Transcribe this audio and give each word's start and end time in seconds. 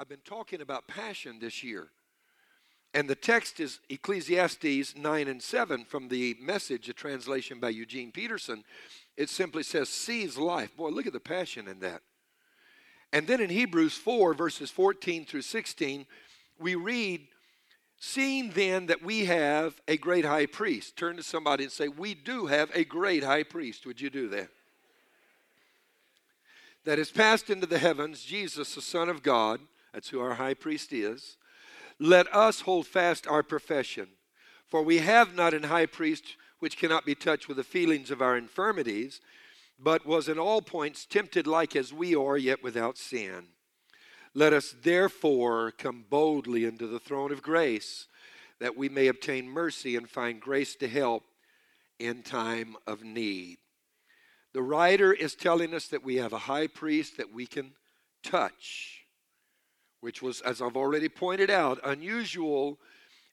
I've 0.00 0.08
been 0.08 0.20
talking 0.24 0.62
about 0.62 0.88
passion 0.88 1.40
this 1.40 1.62
year. 1.62 1.88
And 2.94 3.06
the 3.06 3.14
text 3.14 3.60
is 3.60 3.80
Ecclesiastes 3.90 4.96
9 4.96 5.28
and 5.28 5.42
7 5.42 5.84
from 5.84 6.08
the 6.08 6.38
message, 6.40 6.88
a 6.88 6.94
translation 6.94 7.60
by 7.60 7.68
Eugene 7.68 8.10
Peterson. 8.10 8.64
It 9.18 9.28
simply 9.28 9.62
says, 9.62 9.90
seize 9.90 10.38
life. 10.38 10.74
Boy, 10.74 10.88
look 10.88 11.06
at 11.06 11.12
the 11.12 11.20
passion 11.20 11.68
in 11.68 11.80
that. 11.80 12.00
And 13.12 13.26
then 13.26 13.42
in 13.42 13.50
Hebrews 13.50 13.92
4, 13.92 14.32
verses 14.32 14.70
14 14.70 15.26
through 15.26 15.42
16, 15.42 16.06
we 16.58 16.76
read, 16.76 17.26
Seeing 17.98 18.52
then 18.52 18.86
that 18.86 19.02
we 19.02 19.26
have 19.26 19.82
a 19.86 19.98
great 19.98 20.24
high 20.24 20.46
priest, 20.46 20.96
turn 20.96 21.16
to 21.16 21.22
somebody 21.22 21.64
and 21.64 21.72
say, 21.72 21.88
We 21.88 22.14
do 22.14 22.46
have 22.46 22.70
a 22.74 22.86
great 22.86 23.22
high 23.22 23.42
priest. 23.42 23.84
Would 23.84 24.00
you 24.00 24.08
do 24.08 24.28
that? 24.28 24.48
That 26.86 26.96
has 26.96 27.10
passed 27.10 27.50
into 27.50 27.66
the 27.66 27.78
heavens, 27.78 28.22
Jesus, 28.22 28.74
the 28.74 28.80
Son 28.80 29.10
of 29.10 29.22
God, 29.22 29.60
that's 29.92 30.08
who 30.08 30.20
our 30.20 30.34
high 30.34 30.54
priest 30.54 30.92
is. 30.92 31.36
Let 31.98 32.32
us 32.34 32.62
hold 32.62 32.86
fast 32.86 33.26
our 33.26 33.42
profession. 33.42 34.08
For 34.66 34.82
we 34.82 34.98
have 34.98 35.34
not 35.34 35.52
an 35.52 35.64
high 35.64 35.86
priest 35.86 36.36
which 36.60 36.78
cannot 36.78 37.04
be 37.04 37.14
touched 37.14 37.48
with 37.48 37.56
the 37.56 37.64
feelings 37.64 38.10
of 38.10 38.22
our 38.22 38.36
infirmities, 38.36 39.20
but 39.78 40.06
was 40.06 40.28
in 40.28 40.38
all 40.38 40.62
points 40.62 41.06
tempted 41.06 41.46
like 41.46 41.74
as 41.74 41.92
we 41.92 42.14
are, 42.14 42.36
yet 42.36 42.62
without 42.62 42.96
sin. 42.96 43.48
Let 44.34 44.52
us 44.52 44.74
therefore 44.82 45.72
come 45.72 46.04
boldly 46.08 46.64
into 46.64 46.86
the 46.86 47.00
throne 47.00 47.32
of 47.32 47.42
grace, 47.42 48.06
that 48.60 48.76
we 48.76 48.88
may 48.88 49.08
obtain 49.08 49.48
mercy 49.48 49.96
and 49.96 50.08
find 50.08 50.40
grace 50.40 50.76
to 50.76 50.88
help 50.88 51.24
in 51.98 52.22
time 52.22 52.76
of 52.86 53.02
need. 53.02 53.58
The 54.52 54.62
writer 54.62 55.12
is 55.12 55.34
telling 55.34 55.74
us 55.74 55.88
that 55.88 56.04
we 56.04 56.16
have 56.16 56.32
a 56.32 56.38
high 56.38 56.66
priest 56.66 57.16
that 57.16 57.32
we 57.32 57.46
can 57.46 57.72
touch, 58.22 58.99
which 60.00 60.22
was, 60.22 60.40
as 60.40 60.62
I've 60.62 60.76
already 60.76 61.08
pointed 61.08 61.50
out, 61.50 61.80
unusual 61.84 62.78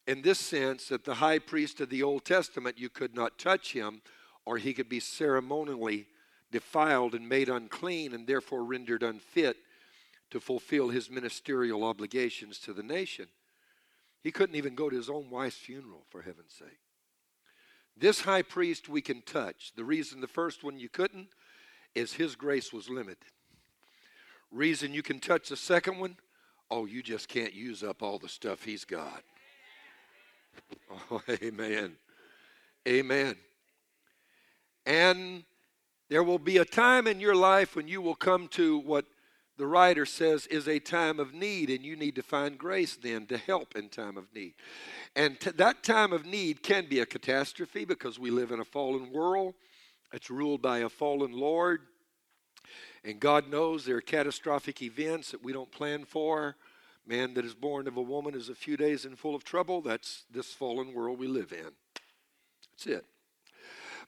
in 0.06 0.22
this 0.22 0.40
sense 0.40 0.88
that 0.88 1.04
the 1.04 1.16
high 1.16 1.40
priest 1.40 1.82
of 1.82 1.90
the 1.90 2.04
Old 2.04 2.26
Testament, 2.26 2.78
you 2.78 2.90
could 2.90 3.16
not 3.16 3.38
touch 3.38 3.74
him, 3.74 4.02
or 4.46 4.58
he 4.58 4.74
could 4.74 4.88
be 4.88 5.00
ceremonially 5.00 6.08
defiled 6.52 7.14
and 7.14 7.28
made 7.28 7.50
unclean 7.50 8.14
and 8.14 8.26
therefore 8.26 8.64
rendered 8.64 9.04
unfit 9.04 9.58
to 10.30 10.40
fulfill 10.40 10.90
his 10.90 11.10
ministerial 11.10 11.84
obligations 11.84 12.60
to 12.60 12.74
the 12.74 12.84
nation. 12.84 13.28
He 14.22 14.32
couldn't 14.32 14.56
even 14.56 14.76
go 14.76 14.90
to 14.90 14.96
his 14.96 15.10
own 15.10 15.30
wife's 15.30 15.58
funeral, 15.58 16.04
for 16.10 16.22
heaven's 16.22 16.54
sake. 16.54 16.80
This 17.96 18.22
high 18.22 18.42
priest 18.42 18.90
we 18.90 19.02
can 19.02 19.22
touch. 19.22 19.74
The 19.76 19.84
reason 19.84 20.22
the 20.22 20.28
first 20.28 20.64
one 20.64 20.78
you 20.78 20.90
couldn't 20.90 21.30
is 21.96 22.14
his 22.14 22.36
grace 22.36 22.72
was 22.72 22.90
limited. 22.90 23.18
Reason 24.52 24.94
you 24.94 25.02
can 25.02 25.20
touch 25.20 25.50
the 25.50 25.58
second 25.58 25.98
one, 25.98 26.18
oh, 26.70 26.86
you 26.86 27.02
just 27.02 27.28
can't 27.28 27.54
use 27.54 27.84
up 27.84 28.04
all 28.04 28.20
the 28.20 28.30
stuff 28.30 28.64
he's 28.64 28.86
got. 28.86 29.24
Oh, 31.12 31.22
amen. 31.30 31.96
Amen. 32.88 33.36
And 34.88 35.44
there 36.10 36.24
will 36.24 36.40
be 36.40 36.58
a 36.58 36.66
time 36.66 37.06
in 37.06 37.20
your 37.20 37.36
life 37.36 37.76
when 37.76 37.88
you 37.88 38.02
will 38.02 38.16
come 38.16 38.48
to 38.50 38.80
what 38.80 39.06
the 39.58 39.68
writer 39.68 40.06
says 40.06 40.46
is 40.48 40.68
a 40.68 40.80
time 40.80 41.20
of 41.20 41.34
need, 41.34 41.70
and 41.70 41.84
you 41.84 41.96
need 41.96 42.16
to 42.16 42.24
find 42.24 42.58
grace 42.58 42.96
then 42.96 43.26
to 43.28 43.38
help 43.38 43.76
in 43.76 43.90
time 43.90 44.18
of 44.18 44.34
need. 44.34 44.54
And 45.16 45.40
t- 45.40 45.52
that 45.52 45.84
time 45.84 46.14
of 46.14 46.26
need 46.26 46.62
can 46.62 46.86
be 46.88 47.00
a 47.00 47.06
catastrophe 47.06 47.84
because 47.84 48.20
we 48.20 48.30
live 48.30 48.52
in 48.52 48.60
a 48.60 48.66
fallen 48.66 49.12
world. 49.12 49.56
It's 50.14 50.30
ruled 50.30 50.62
by 50.62 50.80
a 50.80 50.90
fallen 50.90 51.32
Lord. 51.32 51.82
And 53.08 53.22
God 53.22 53.50
knows 53.50 53.86
there 53.86 53.96
are 53.96 54.02
catastrophic 54.02 54.82
events 54.82 55.32
that 55.32 55.42
we 55.42 55.54
don't 55.54 55.72
plan 55.72 56.04
for. 56.04 56.58
Man 57.06 57.34
that 57.36 57.46
is 57.46 57.54
born 57.54 57.88
of 57.88 57.96
a 57.96 58.02
woman 58.02 58.36
is 58.36 58.50
a 58.50 58.54
few 58.54 58.76
days 58.76 59.06
and 59.06 59.18
full 59.18 59.34
of 59.34 59.46
trouble. 59.46 59.82
That's 59.82 60.26
this 60.30 60.48
fallen 60.48 60.94
world 60.94 61.18
we 61.18 61.28
live 61.28 61.54
in. 61.54 61.72
That's 62.74 62.86
it. 62.86 63.06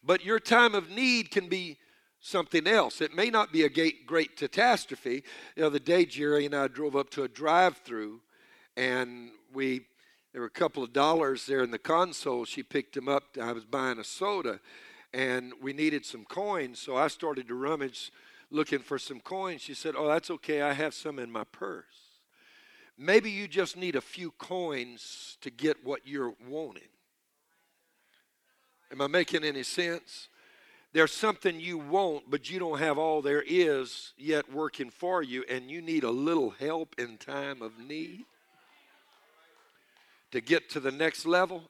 But 0.04 0.26
your 0.26 0.38
time 0.38 0.76
of 0.76 0.90
need 0.90 1.32
can 1.32 1.48
be 1.48 1.78
something 2.20 2.68
else. 2.68 3.00
It 3.00 3.16
may 3.16 3.30
not 3.30 3.54
be 3.54 3.64
a 3.64 3.70
great, 3.70 4.06
great 4.06 4.36
catastrophe. 4.36 5.24
The 5.56 5.66
other 5.66 5.80
day, 5.80 6.04
Jerry 6.04 6.46
and 6.46 6.54
I 6.54 6.68
drove 6.68 6.98
up 6.98 7.10
to 7.12 7.24
a 7.24 7.30
drive-through, 7.30 8.20
and 8.76 9.30
we 9.54 9.86
there 10.34 10.42
were 10.42 10.48
a 10.48 10.52
couple 10.52 10.84
of 10.84 10.92
dollars 10.92 11.46
there 11.46 11.64
in 11.64 11.72
the 11.72 11.80
console. 11.80 12.44
She 12.44 12.64
picked 12.64 12.96
them 12.96 13.08
up. 13.08 13.38
I 13.42 13.54
was 13.54 13.64
buying 13.64 13.98
a 13.98 14.04
soda, 14.04 14.60
and 15.14 15.54
we 15.62 15.72
needed 15.72 16.06
some 16.06 16.26
coins, 16.26 16.80
so 16.80 16.98
I 16.98 17.08
started 17.08 17.48
to 17.48 17.56
rummage 17.56 18.12
looking 18.50 18.80
for 18.80 18.98
some 18.98 19.20
coins. 19.20 19.62
She 19.62 19.74
said, 19.74 19.96
"Oh, 19.96 20.08
that's 20.08 20.32
okay. 20.32 20.62
I 20.62 20.74
have 20.74 20.94
some 20.94 21.20
in 21.20 21.32
my 21.32 21.44
purse." 21.44 21.86
Maybe 22.98 23.32
you 23.32 23.48
just 23.48 23.78
need 23.78 23.96
a 23.96 24.02
few 24.02 24.32
coins 24.32 25.38
to 25.42 25.50
get 25.50 25.86
what 25.86 26.06
you're 26.06 26.36
wanting. 26.48 26.90
Am 28.92 29.02
I 29.02 29.08
making 29.08 29.46
any 29.46 29.64
sense? 29.64 30.28
there's 30.92 31.12
something 31.12 31.60
you 31.60 31.78
want, 31.78 32.30
but 32.30 32.50
you 32.50 32.58
don't 32.58 32.80
have 32.80 32.98
all 32.98 33.22
there 33.22 33.44
is 33.46 34.14
yet 34.18 34.52
working 34.52 34.90
for 34.90 35.22
you, 35.22 35.44
and 35.50 35.70
you 35.70 35.82
need 35.82 36.04
a 36.04 36.10
little 36.10 36.50
help 36.50 36.96
in 36.98 37.18
time 37.18 37.62
of 37.62 37.78
need 37.78 38.26
to 40.32 40.42
get 40.42 40.70
to 40.72 40.80
the 40.80 40.92
next 40.92 41.26
level. 41.26 41.70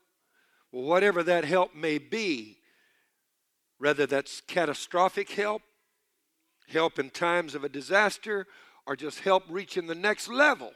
Well, 0.71 0.83
whatever 0.83 1.23
that 1.23 1.43
help 1.43 1.75
may 1.75 1.97
be, 1.97 2.57
whether 3.77 4.05
that's 4.05 4.41
catastrophic 4.41 5.31
help, 5.31 5.63
help 6.69 6.99
in 6.99 7.09
times 7.09 7.55
of 7.55 7.63
a 7.63 7.69
disaster, 7.69 8.47
or 8.85 8.95
just 8.95 9.19
help 9.19 9.43
reaching 9.49 9.87
the 9.87 9.95
next 9.95 10.27
level. 10.29 10.71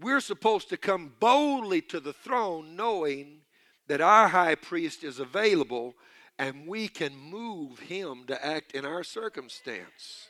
We're 0.00 0.20
supposed 0.20 0.68
to 0.70 0.76
come 0.76 1.12
boldly 1.20 1.80
to 1.82 2.00
the 2.00 2.12
throne 2.12 2.76
knowing 2.76 3.42
that 3.86 4.00
our 4.00 4.28
high 4.28 4.54
priest 4.54 5.04
is 5.04 5.18
available 5.18 5.94
and 6.38 6.66
we 6.66 6.88
can 6.88 7.16
move 7.16 7.78
Him 7.78 8.24
to 8.26 8.44
act 8.44 8.72
in 8.72 8.84
our 8.84 9.04
circumstance. 9.04 10.28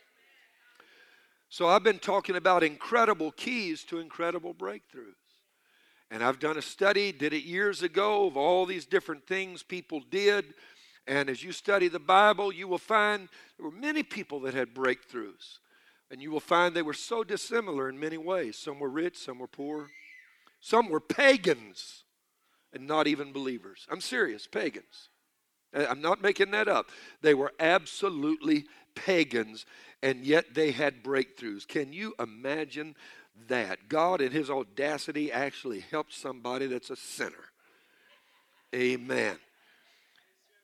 So 1.48 1.68
I've 1.68 1.84
been 1.84 1.98
talking 1.98 2.36
about 2.36 2.62
incredible 2.62 3.30
keys 3.30 3.84
to 3.84 4.00
incredible 4.00 4.52
breakthroughs. 4.52 5.14
And 6.10 6.22
I've 6.22 6.38
done 6.38 6.58
a 6.58 6.62
study, 6.62 7.10
did 7.12 7.32
it 7.32 7.44
years 7.44 7.82
ago, 7.82 8.26
of 8.26 8.36
all 8.36 8.66
these 8.66 8.86
different 8.86 9.26
things 9.26 9.62
people 9.62 10.02
did. 10.10 10.54
And 11.06 11.28
as 11.28 11.42
you 11.42 11.52
study 11.52 11.88
the 11.88 11.98
Bible, 11.98 12.52
you 12.52 12.66
will 12.66 12.78
find 12.78 13.28
there 13.58 13.66
were 13.66 13.76
many 13.76 14.02
people 14.02 14.40
that 14.40 14.54
had 14.54 14.74
breakthroughs. 14.74 15.58
And 16.10 16.22
you 16.22 16.30
will 16.30 16.40
find 16.40 16.74
they 16.74 16.82
were 16.82 16.92
so 16.92 17.24
dissimilar 17.24 17.88
in 17.88 17.98
many 17.98 18.16
ways. 18.16 18.56
Some 18.56 18.78
were 18.78 18.88
rich, 18.88 19.18
some 19.18 19.38
were 19.38 19.48
poor, 19.48 19.90
some 20.60 20.88
were 20.88 21.00
pagans 21.00 22.04
and 22.72 22.86
not 22.86 23.06
even 23.06 23.32
believers. 23.32 23.86
I'm 23.90 24.00
serious, 24.00 24.46
pagans. 24.46 25.08
I'm 25.74 26.00
not 26.00 26.22
making 26.22 26.52
that 26.52 26.68
up. 26.68 26.90
They 27.20 27.34
were 27.34 27.52
absolutely 27.58 28.66
pagans, 28.94 29.66
and 30.02 30.24
yet 30.24 30.54
they 30.54 30.70
had 30.70 31.02
breakthroughs. 31.02 31.66
Can 31.66 31.92
you 31.92 32.14
imagine 32.18 32.94
that? 33.48 33.88
God, 33.88 34.20
in 34.20 34.30
His 34.30 34.50
audacity, 34.50 35.32
actually 35.32 35.80
helped 35.80 36.14
somebody 36.14 36.66
that's 36.66 36.90
a 36.90 36.96
sinner. 36.96 37.50
Amen. 38.74 39.36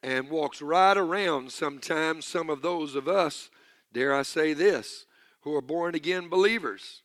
And 0.03 0.31
walks 0.31 0.63
right 0.63 0.97
around 0.97 1.53
sometimes 1.53 2.25
some 2.25 2.49
of 2.49 2.63
those 2.63 2.95
of 2.95 3.07
us, 3.07 3.51
dare 3.93 4.15
I 4.15 4.23
say 4.23 4.55
this, 4.55 5.05
who 5.43 5.55
are 5.55 5.63
born 5.63 5.95
again 5.95 6.29
believers. 6.29 7.03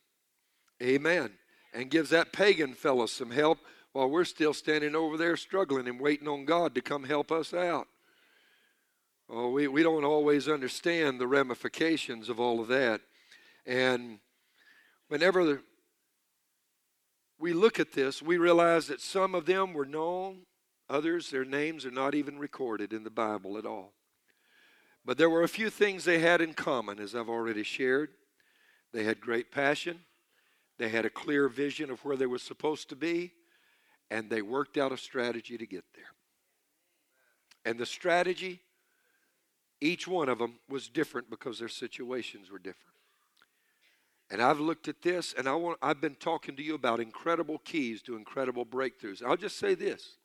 Amen. 0.82 1.32
And 1.74 1.90
gives 1.92 2.10
that 2.12 2.32
pagan 2.32 2.74
fellow 2.74 3.06
some 3.06 3.32
help 3.32 3.60
while 3.92 4.10
we're 4.10 4.26
still 4.26 4.54
standing 4.54 4.96
over 4.96 5.18
there 5.18 5.38
struggling 5.38 5.88
and 5.88 6.00
waiting 6.00 6.28
on 6.28 6.46
God 6.46 6.76
to 6.76 6.82
come 6.82 7.04
help 7.04 7.32
us 7.32 7.54
out. 7.54 7.88
Oh, 9.30 9.50
we, 9.50 9.68
we 9.68 9.84
don't 9.84 10.04
always 10.04 10.48
understand 10.48 11.20
the 11.20 11.28
ramifications 11.28 12.30
of 12.30 12.40
all 12.40 12.60
of 12.60 12.68
that. 12.68 13.02
And 13.66 14.20
whenever 15.08 15.62
we 17.40 17.54
look 17.54 17.80
at 17.80 17.94
this, 17.94 18.22
we 18.22 18.38
realize 18.38 18.88
that 18.88 19.02
some 19.02 19.34
of 19.34 19.46
them 19.46 19.74
were 19.74 19.86
known, 19.86 20.42
others, 20.90 21.30
their 21.30 21.46
names 21.46 21.86
are 21.86 21.92
not 21.92 22.16
even 22.16 22.40
recorded 22.40 22.94
in 22.94 23.04
the 23.04 23.10
Bible 23.10 23.58
at 23.58 23.66
all. 23.66 23.94
But 25.04 25.18
there 25.18 25.30
were 25.30 25.44
a 25.44 25.48
few 25.48 25.70
things 25.70 26.04
they 26.04 26.20
had 26.20 26.42
in 26.42 26.54
common, 26.54 27.00
as 27.00 27.16
I've 27.16 27.30
already 27.30 27.64
shared. 27.64 28.10
They 28.92 29.04
had 29.04 29.20
great 29.20 29.52
passion, 29.52 30.00
they 30.78 30.90
had 30.90 31.06
a 31.06 31.10
clear 31.10 31.48
vision 31.48 31.90
of 31.90 32.04
where 32.04 32.18
they 32.18 32.26
were 32.26 32.38
supposed 32.38 32.90
to 32.90 32.96
be, 32.96 33.34
and 34.10 34.30
they 34.30 34.42
worked 34.42 34.78
out 34.78 34.92
a 34.92 34.98
strategy 34.98 35.58
to 35.58 35.66
get 35.66 35.84
there. 35.94 36.04
And 37.66 37.80
the 37.80 37.86
strategy 37.86 38.62
each 39.82 40.08
one 40.08 40.30
of 40.30 40.40
them 40.40 40.56
was 40.70 40.88
different 40.88 41.30
because 41.30 41.60
their 41.60 41.68
situations 41.70 42.50
were 42.50 42.60
different. 42.60 42.96
And 44.32 44.42
I've 44.42 44.60
looked 44.60 44.88
at 44.88 45.02
this 45.02 45.34
and 45.38 45.48
I 45.48 45.54
want 45.54 45.78
I've 45.82 46.02
been 46.02 46.16
talking 46.16 46.56
to 46.56 46.64
you 46.64 46.74
about 46.74 47.00
incredible 47.00 47.60
keys 47.60 48.02
to 48.04 48.16
incredible 48.16 48.66
breakthroughs. 48.66 49.24
I'll 49.24 49.38
just 49.38 49.60
say 49.60 49.76
this. 49.76 50.18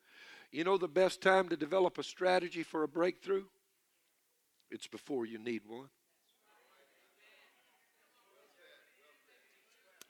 You 0.52 0.64
know 0.64 0.79
the 0.79 0.88
best 0.88 1.20
time 1.20 1.49
to 1.49 1.56
develop 1.56 1.99
a 1.99 2.02
strategy 2.02 2.62
for 2.62 2.82
a 2.82 2.88
breakthrough? 2.88 3.44
It's 4.70 4.87
before 4.87 5.26
you 5.26 5.38
need 5.38 5.62
one. 5.67 5.88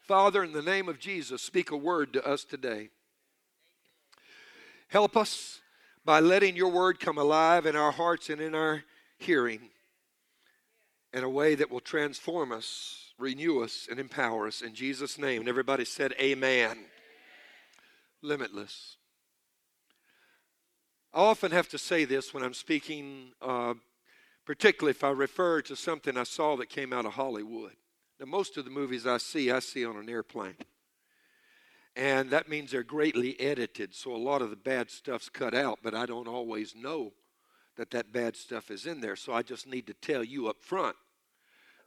Father, 0.00 0.42
in 0.42 0.52
the 0.52 0.62
name 0.62 0.88
of 0.88 0.98
Jesus, 0.98 1.40
speak 1.40 1.70
a 1.70 1.76
word 1.76 2.12
to 2.14 2.26
us 2.26 2.44
today. 2.44 2.88
Help 4.88 5.16
us 5.16 5.60
by 6.04 6.18
letting 6.18 6.56
your 6.56 6.70
word 6.70 6.98
come 6.98 7.18
alive 7.18 7.64
in 7.64 7.76
our 7.76 7.92
hearts 7.92 8.28
and 8.28 8.40
in 8.40 8.54
our 8.54 8.82
hearing 9.18 9.60
in 11.12 11.24
a 11.24 11.28
way 11.28 11.54
that 11.54 11.70
will 11.70 11.80
transform 11.80 12.52
us, 12.52 13.12
renew 13.18 13.62
us, 13.62 13.86
and 13.90 14.00
empower 14.00 14.46
us. 14.46 14.62
In 14.62 14.74
Jesus' 14.74 15.18
name. 15.18 15.40
And 15.40 15.48
everybody 15.48 15.84
said, 15.84 16.14
Amen. 16.20 16.78
Limitless. 18.22 18.96
I 21.12 21.22
often 21.22 21.50
have 21.50 21.68
to 21.70 21.78
say 21.78 22.04
this 22.04 22.32
when 22.32 22.44
I'm 22.44 22.54
speaking, 22.54 23.32
uh, 23.42 23.74
particularly 24.44 24.92
if 24.92 25.02
I 25.02 25.10
refer 25.10 25.60
to 25.62 25.74
something 25.74 26.16
I 26.16 26.22
saw 26.22 26.56
that 26.56 26.68
came 26.68 26.92
out 26.92 27.04
of 27.04 27.14
Hollywood. 27.14 27.72
Now, 28.20 28.26
most 28.26 28.56
of 28.56 28.64
the 28.64 28.70
movies 28.70 29.08
I 29.08 29.18
see, 29.18 29.50
I 29.50 29.58
see 29.58 29.84
on 29.84 29.96
an 29.96 30.08
airplane. 30.08 30.54
And 31.96 32.30
that 32.30 32.48
means 32.48 32.70
they're 32.70 32.84
greatly 32.84 33.38
edited, 33.40 33.92
so 33.92 34.14
a 34.14 34.16
lot 34.16 34.40
of 34.40 34.50
the 34.50 34.56
bad 34.56 34.88
stuff's 34.88 35.28
cut 35.28 35.52
out, 35.52 35.80
but 35.82 35.96
I 35.96 36.06
don't 36.06 36.28
always 36.28 36.76
know 36.76 37.12
that 37.76 37.90
that 37.90 38.12
bad 38.12 38.36
stuff 38.36 38.70
is 38.70 38.86
in 38.86 39.00
there. 39.00 39.16
So 39.16 39.32
I 39.32 39.42
just 39.42 39.66
need 39.66 39.88
to 39.88 39.94
tell 39.94 40.22
you 40.22 40.46
up 40.46 40.62
front 40.62 40.94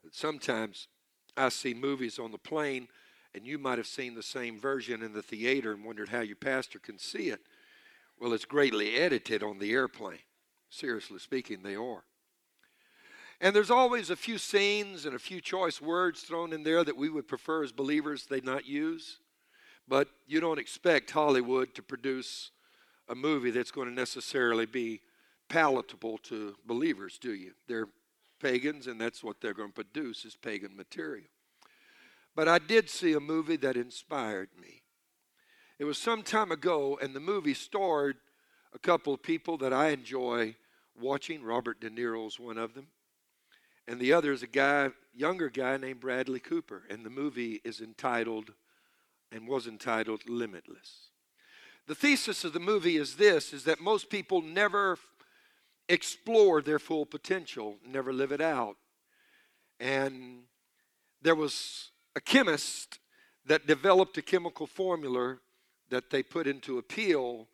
that 0.04 0.14
sometimes 0.14 0.90
I 1.38 1.48
see 1.48 1.74
movies 1.74 2.20
on 2.20 2.32
the 2.34 2.38
plane, 2.38 2.90
and 3.34 3.46
you 3.46 3.58
might 3.58 3.78
have 3.78 3.88
seen 3.88 4.16
the 4.16 4.22
same 4.22 4.60
version 4.60 5.02
in 5.02 5.14
the 5.14 5.24
theater 5.24 5.72
and 5.72 5.86
wondered 5.86 6.10
how 6.10 6.20
your 6.20 6.36
pastor 6.36 6.80
can 6.80 7.00
see 7.00 7.30
it. 7.30 7.40
Well, 8.20 8.34
it's 8.34 8.46
greatly 8.46 8.96
edited 8.96 9.44
on 9.44 9.60
the 9.60 9.72
airplane. 9.72 10.20
Seriously 10.70 11.20
speaking, 11.20 11.62
they 11.62 11.76
are. 11.76 12.04
And 13.42 13.56
there's 13.56 13.72
always 13.72 14.10
a 14.10 14.16
few 14.16 14.38
scenes 14.38 15.06
and 15.06 15.16
a 15.16 15.20
few 15.20 15.42
choice 15.42 15.82
words 15.82 16.22
thrown 16.22 16.54
in 16.54 16.64
there 16.64 16.84
that 16.84 16.96
we 16.96 17.10
would 17.10 17.28
prefer 17.28 17.64
as 17.64 17.72
believers 17.72 18.26
they 18.26 18.40
not 18.42 18.66
use. 18.66 19.20
But 19.88 20.08
you 20.26 20.40
don't 20.40 20.60
expect 20.60 21.12
Hollywood 21.12 21.76
to 21.76 21.84
produce 21.84 22.52
a 23.10 23.16
movie 23.16 23.52
that's 23.52 23.72
going 23.72 23.90
to 23.90 23.94
necessarily 23.94 24.66
be 24.66 25.02
palatable 25.50 26.20
to 26.20 26.56
believers, 26.66 27.20
do 27.20 27.34
you? 27.34 27.52
They're 27.68 27.90
pagans, 28.40 28.88
and 28.88 29.00
that's 29.00 29.24
what 29.24 29.42
they're 29.42 29.54
going 29.54 29.74
to 29.74 29.84
produce 29.84 30.26
is 30.26 30.36
pagan 30.36 30.76
material. 30.76 31.28
But 32.36 32.48
I 32.48 32.60
did 32.60 32.90
see 32.90 33.14
a 33.14 33.20
movie 33.20 33.58
that 33.58 33.78
inspired 33.78 34.50
me. 34.60 34.83
It 35.84 35.88
was 35.88 35.98
some 35.98 36.24
time 36.24 36.50
ago, 36.50 36.98
and 37.02 37.14
the 37.14 37.20
movie 37.20 37.54
starred 37.54 38.16
a 38.74 38.80
couple 38.80 39.14
of 39.14 39.22
people 39.22 39.58
that 39.58 39.74
I 39.74 39.90
enjoy 39.90 40.56
watching. 40.98 41.44
Robert 41.44 41.82
De 41.82 41.90
Niro's 41.90 42.40
one 42.40 42.58
of 42.58 42.74
them. 42.74 42.88
And 43.86 44.00
the 44.00 44.14
other 44.14 44.32
is 44.32 44.42
a 44.42 44.48
guy, 44.48 44.92
younger 45.14 45.50
guy 45.50 45.76
named 45.76 46.00
Bradley 46.00 46.40
Cooper. 46.40 46.84
And 46.90 47.06
the 47.06 47.10
movie 47.10 47.60
is 47.66 47.82
entitled 47.82 48.54
and 49.30 49.46
was 49.46 49.68
entitled 49.68 50.22
Limitless. 50.26 51.10
The 51.88 51.96
thesis 51.96 52.46
of 52.46 52.54
the 52.54 52.62
movie 52.62 52.96
is 52.96 53.18
this 53.18 53.52
is 53.52 53.66
that 53.66 53.82
most 53.82 54.10
people 54.10 54.42
never 54.42 54.98
explore 55.90 56.62
their 56.62 56.80
full 56.80 57.06
potential, 57.06 57.76
never 57.86 58.14
live 58.14 58.32
it 58.32 58.40
out. 58.40 58.78
And 59.82 60.44
there 61.22 61.36
was 61.36 61.92
a 62.16 62.22
chemist 62.22 63.00
that 63.46 63.68
developed 63.68 64.18
a 64.18 64.22
chemical 64.22 64.66
formula 64.66 65.40
that 65.94 66.10
they 66.10 66.24
put 66.24 66.48
into 66.48 66.80
a 66.80 66.82
peel 66.82 67.48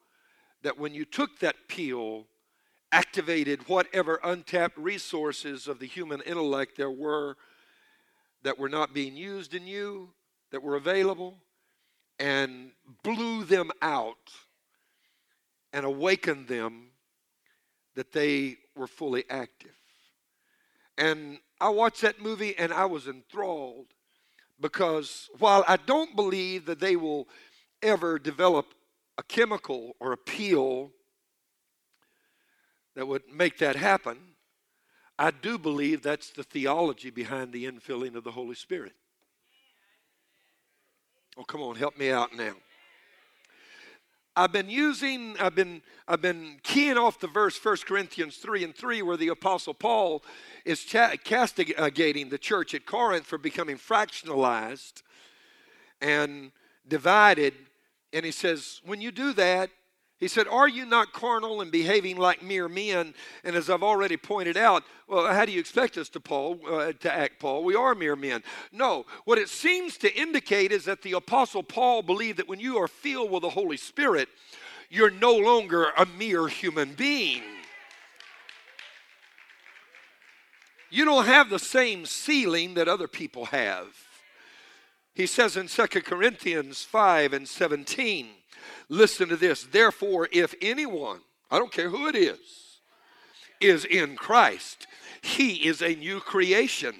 that 0.64 0.80
when 0.80 0.94
you 0.94 1.04
took 1.04 1.40
that 1.40 1.58
peel, 1.68 2.26
activated 2.90 3.68
whatever 3.68 4.18
untapped 4.24 4.78
resources 4.78 5.68
of 5.68 5.80
the 5.80 5.86
human 5.86 6.22
intellect 6.22 6.78
there 6.78 6.90
were 6.90 7.36
that 8.44 8.58
were 8.58 8.70
not 8.70 8.94
being 8.94 9.18
used 9.18 9.54
in 9.54 9.68
you, 9.68 10.10
that 10.52 10.64
were 10.64 10.78
available, 10.78 11.36
and 12.18 12.72
blew 13.04 13.44
them 13.44 13.72
out 13.82 14.32
and 15.74 15.86
awakened 15.86 16.48
them 16.48 16.92
that 17.96 18.14
they 18.14 18.56
were 18.74 18.88
fully 18.88 19.26
active. 19.30 19.76
And 20.98 21.40
I 21.60 21.68
watched 21.68 22.02
that 22.04 22.22
movie 22.22 22.58
and 22.58 22.72
I 22.72 22.86
was 22.86 23.06
enthralled 23.06 23.88
because 24.62 25.30
while 25.40 25.66
I 25.68 25.76
don't 25.76 26.16
believe 26.16 26.66
that 26.68 26.80
they 26.80 26.96
will 26.96 27.28
ever 27.82 28.20
develop 28.20 28.74
a 29.18 29.24
chemical 29.24 29.96
or 30.00 30.12
a 30.12 30.18
peel 30.18 30.92
that 32.96 33.08
would 33.08 33.24
make 33.32 33.58
that 33.60 33.76
happen, 33.76 34.18
I 35.18 35.32
do 35.32 35.58
believe 35.58 36.02
that's 36.02 36.30
the 36.30 36.44
theology 36.44 37.10
behind 37.10 37.52
the 37.52 37.66
infilling 37.66 38.16
of 38.16 38.24
the 38.24 38.32
Holy 38.32 38.56
Spirit. 38.56 38.94
Oh, 41.38 41.44
come 41.44 41.62
on, 41.62 41.76
help 41.76 41.98
me 41.98 42.10
out 42.12 42.36
now. 42.36 42.54
I've 44.36 44.54
been 44.54 44.70
using, 44.70 45.36
I've 45.38 45.56
been, 45.56 45.82
I've 46.08 46.22
been 46.22 46.60
keying 46.64 46.98
off 46.98 47.20
the 47.20 47.28
verse 47.28 47.60
1 47.62 47.78
Corinthians 47.86 48.38
3 48.38 48.64
and 48.64 48.76
3, 48.76 49.02
where 49.02 49.18
the 49.18 49.28
Apostle 49.30 49.74
Paul 49.74 50.24
is 50.64 50.86
castigating 51.26 52.30
the 52.30 52.38
church 52.38 52.74
at 52.74 52.86
Corinth 52.86 53.26
for 53.26 53.38
becoming 53.38 53.78
fractionalized 53.78 55.04
and 56.00 56.54
divided. 56.88 57.54
And 58.14 58.26
he 58.26 58.32
says, 58.32 58.82
when 58.84 59.02
you 59.02 59.12
do 59.12 59.34
that, 59.34 59.70
he 60.20 60.28
said, 60.28 60.48
Are 60.50 60.68
you 60.68 60.86
not 60.86 61.14
carnal 61.14 61.62
and 61.62 61.72
behaving 61.72 62.18
like 62.18 62.44
mere 62.44 62.68
men? 62.68 63.14
And 63.46 63.56
as 63.56 63.70
I've 63.70 63.84
already 63.84 64.18
pointed 64.18 64.58
out, 64.58 64.84
well, 65.08 65.34
how 65.34 65.46
do 65.46 65.52
you 65.54 65.62
expect 65.62 65.98
us 65.98 66.10
to, 66.10 66.20
Paul, 66.20 66.60
uh, 66.70 66.92
to 66.92 67.12
act, 67.12 67.40
Paul? 67.40 67.64
We 67.64 67.76
are 67.76 67.96
mere 67.96 68.18
men. 68.18 68.44
No, 68.74 69.06
what 69.24 69.38
it 69.38 69.48
seems 69.48 69.98
to 70.00 70.14
indicate 70.14 70.74
is 70.74 70.86
that 70.86 71.04
the 71.04 71.14
Apostle 71.14 71.64
Paul 71.64 72.02
believed 72.02 72.38
that 72.40 72.50
when 72.50 72.60
you 72.60 72.78
are 72.78 72.90
filled 72.90 73.32
with 73.32 73.44
the 73.44 73.50
Holy 73.50 73.78
Spirit, 73.78 74.28
you're 74.90 75.10
no 75.10 75.36
longer 75.36 75.86
a 75.98 76.06
mere 76.06 76.48
human 76.48 76.96
being. 76.96 77.44
You 80.90 81.06
don't 81.06 81.26
have 81.26 81.50
the 81.50 81.60
same 81.60 82.06
ceiling 82.06 82.74
that 82.74 82.90
other 82.90 83.08
people 83.08 83.46
have. 83.46 83.88
He 85.20 85.28
says 85.28 85.58
in 85.58 85.68
2 85.68 85.86
Corinthians 86.02 86.84
5 86.84 87.34
and 87.34 87.46
17, 87.46 88.30
Listen 88.88 89.28
to 89.28 89.36
this. 89.36 89.66
Therefore, 89.66 90.30
if 90.32 90.56
anyone, 90.62 91.20
I 91.52 91.60
don't 91.60 91.74
care 91.74 91.90
who 91.90 92.08
it 92.08 92.16
is, 92.16 92.80
is 93.60 93.84
in 93.84 94.16
Christ, 94.16 94.88
he 95.22 95.68
is 95.68 95.82
a 95.82 95.94
new 95.94 96.22
creation. 96.22 96.96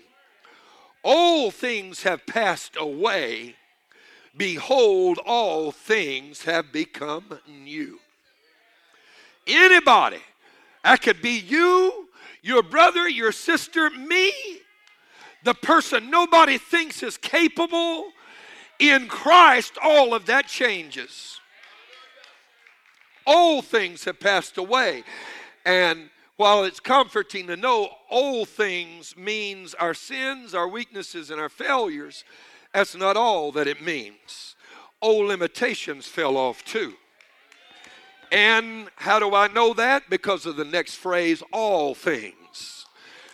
All 1.02 1.50
things 1.50 2.04
have 2.04 2.26
passed 2.26 2.76
away. 2.78 3.56
Behold, 4.36 5.18
all 5.26 5.72
things 5.72 6.44
have 6.44 6.74
become 6.74 7.40
new. 7.48 8.02
Anybody, 9.48 10.20
that 10.84 11.02
could 11.02 11.22
be 11.22 11.40
you, 11.40 12.10
your 12.42 12.64
brother, 12.64 13.08
your 13.08 13.32
sister, 13.32 13.90
me, 13.90 14.34
the 15.44 15.54
person 15.54 16.10
nobody 16.10 16.58
thinks 16.58 17.04
is 17.04 17.18
capable. 17.18 18.12
In 18.80 19.08
Christ, 19.08 19.74
all 19.84 20.14
of 20.14 20.26
that 20.28 20.48
changes. 20.48 21.40
Old 23.28 23.66
things 23.66 24.06
have 24.06 24.20
passed 24.20 24.58
away. 24.58 25.04
And 25.66 26.10
while 26.38 26.64
it's 26.64 26.80
comforting 26.80 27.48
to 27.48 27.58
know 27.58 27.90
old 28.10 28.48
things 28.48 29.16
means 29.18 29.74
our 29.74 29.94
sins, 29.94 30.56
our 30.56 30.68
weaknesses, 30.68 31.30
and 31.30 31.40
our 31.40 31.50
failures, 31.50 32.24
that's 32.74 32.96
not 32.96 33.18
all 33.18 33.52
that 33.52 33.68
it 33.68 33.82
means. 33.82 34.56
Old 35.02 35.28
limitations 35.28 36.08
fell 36.08 36.38
off 36.38 36.64
too. 36.64 36.94
And 38.32 38.90
how 38.96 39.20
do 39.20 39.36
I 39.36 39.48
know 39.48 39.74
that? 39.74 40.10
Because 40.10 40.46
of 40.46 40.56
the 40.56 40.66
next 40.66 40.96
phrase, 40.96 41.44
all 41.52 41.94
things. 41.94 42.39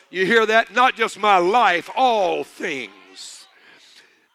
You 0.10 0.26
hear 0.26 0.46
that? 0.46 0.74
Not 0.74 0.96
just 0.96 1.20
my 1.20 1.38
life, 1.38 1.90
all 1.96 2.44
things. 2.44 3.48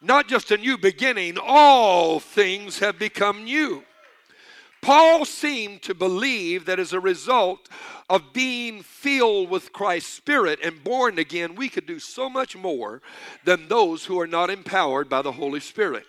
Not 0.03 0.29
just 0.29 0.51
a 0.51 0.57
new 0.57 0.79
beginning, 0.79 1.37
all 1.39 2.21
things 2.21 2.79
have 2.79 2.99
become 2.99 3.45
new. 3.45 3.85
Paul 4.83 5.27
seemed 5.27 5.83
to 5.83 5.95
believe 5.95 6.65
that 6.65 6.81
as 6.81 6.93
a 6.93 7.01
result 7.01 7.69
of 8.09 8.33
being 8.33 8.83
filled 8.83 9.51
with 9.51 9.73
Christ's 9.73 10.13
Spirit 10.13 10.59
and 10.65 10.83
born 10.83 11.19
again, 11.19 11.55
we 11.55 11.69
could 11.69 11.87
do 11.87 11.99
so 11.99 12.31
much 12.31 12.57
more 12.57 13.03
than 13.45 13.69
those 13.69 14.07
who 14.07 14.19
are 14.19 14.27
not 14.27 14.49
empowered 14.49 15.09
by 15.09 15.23
the 15.23 15.33
Holy 15.33 15.61
Spirit. 15.61 16.05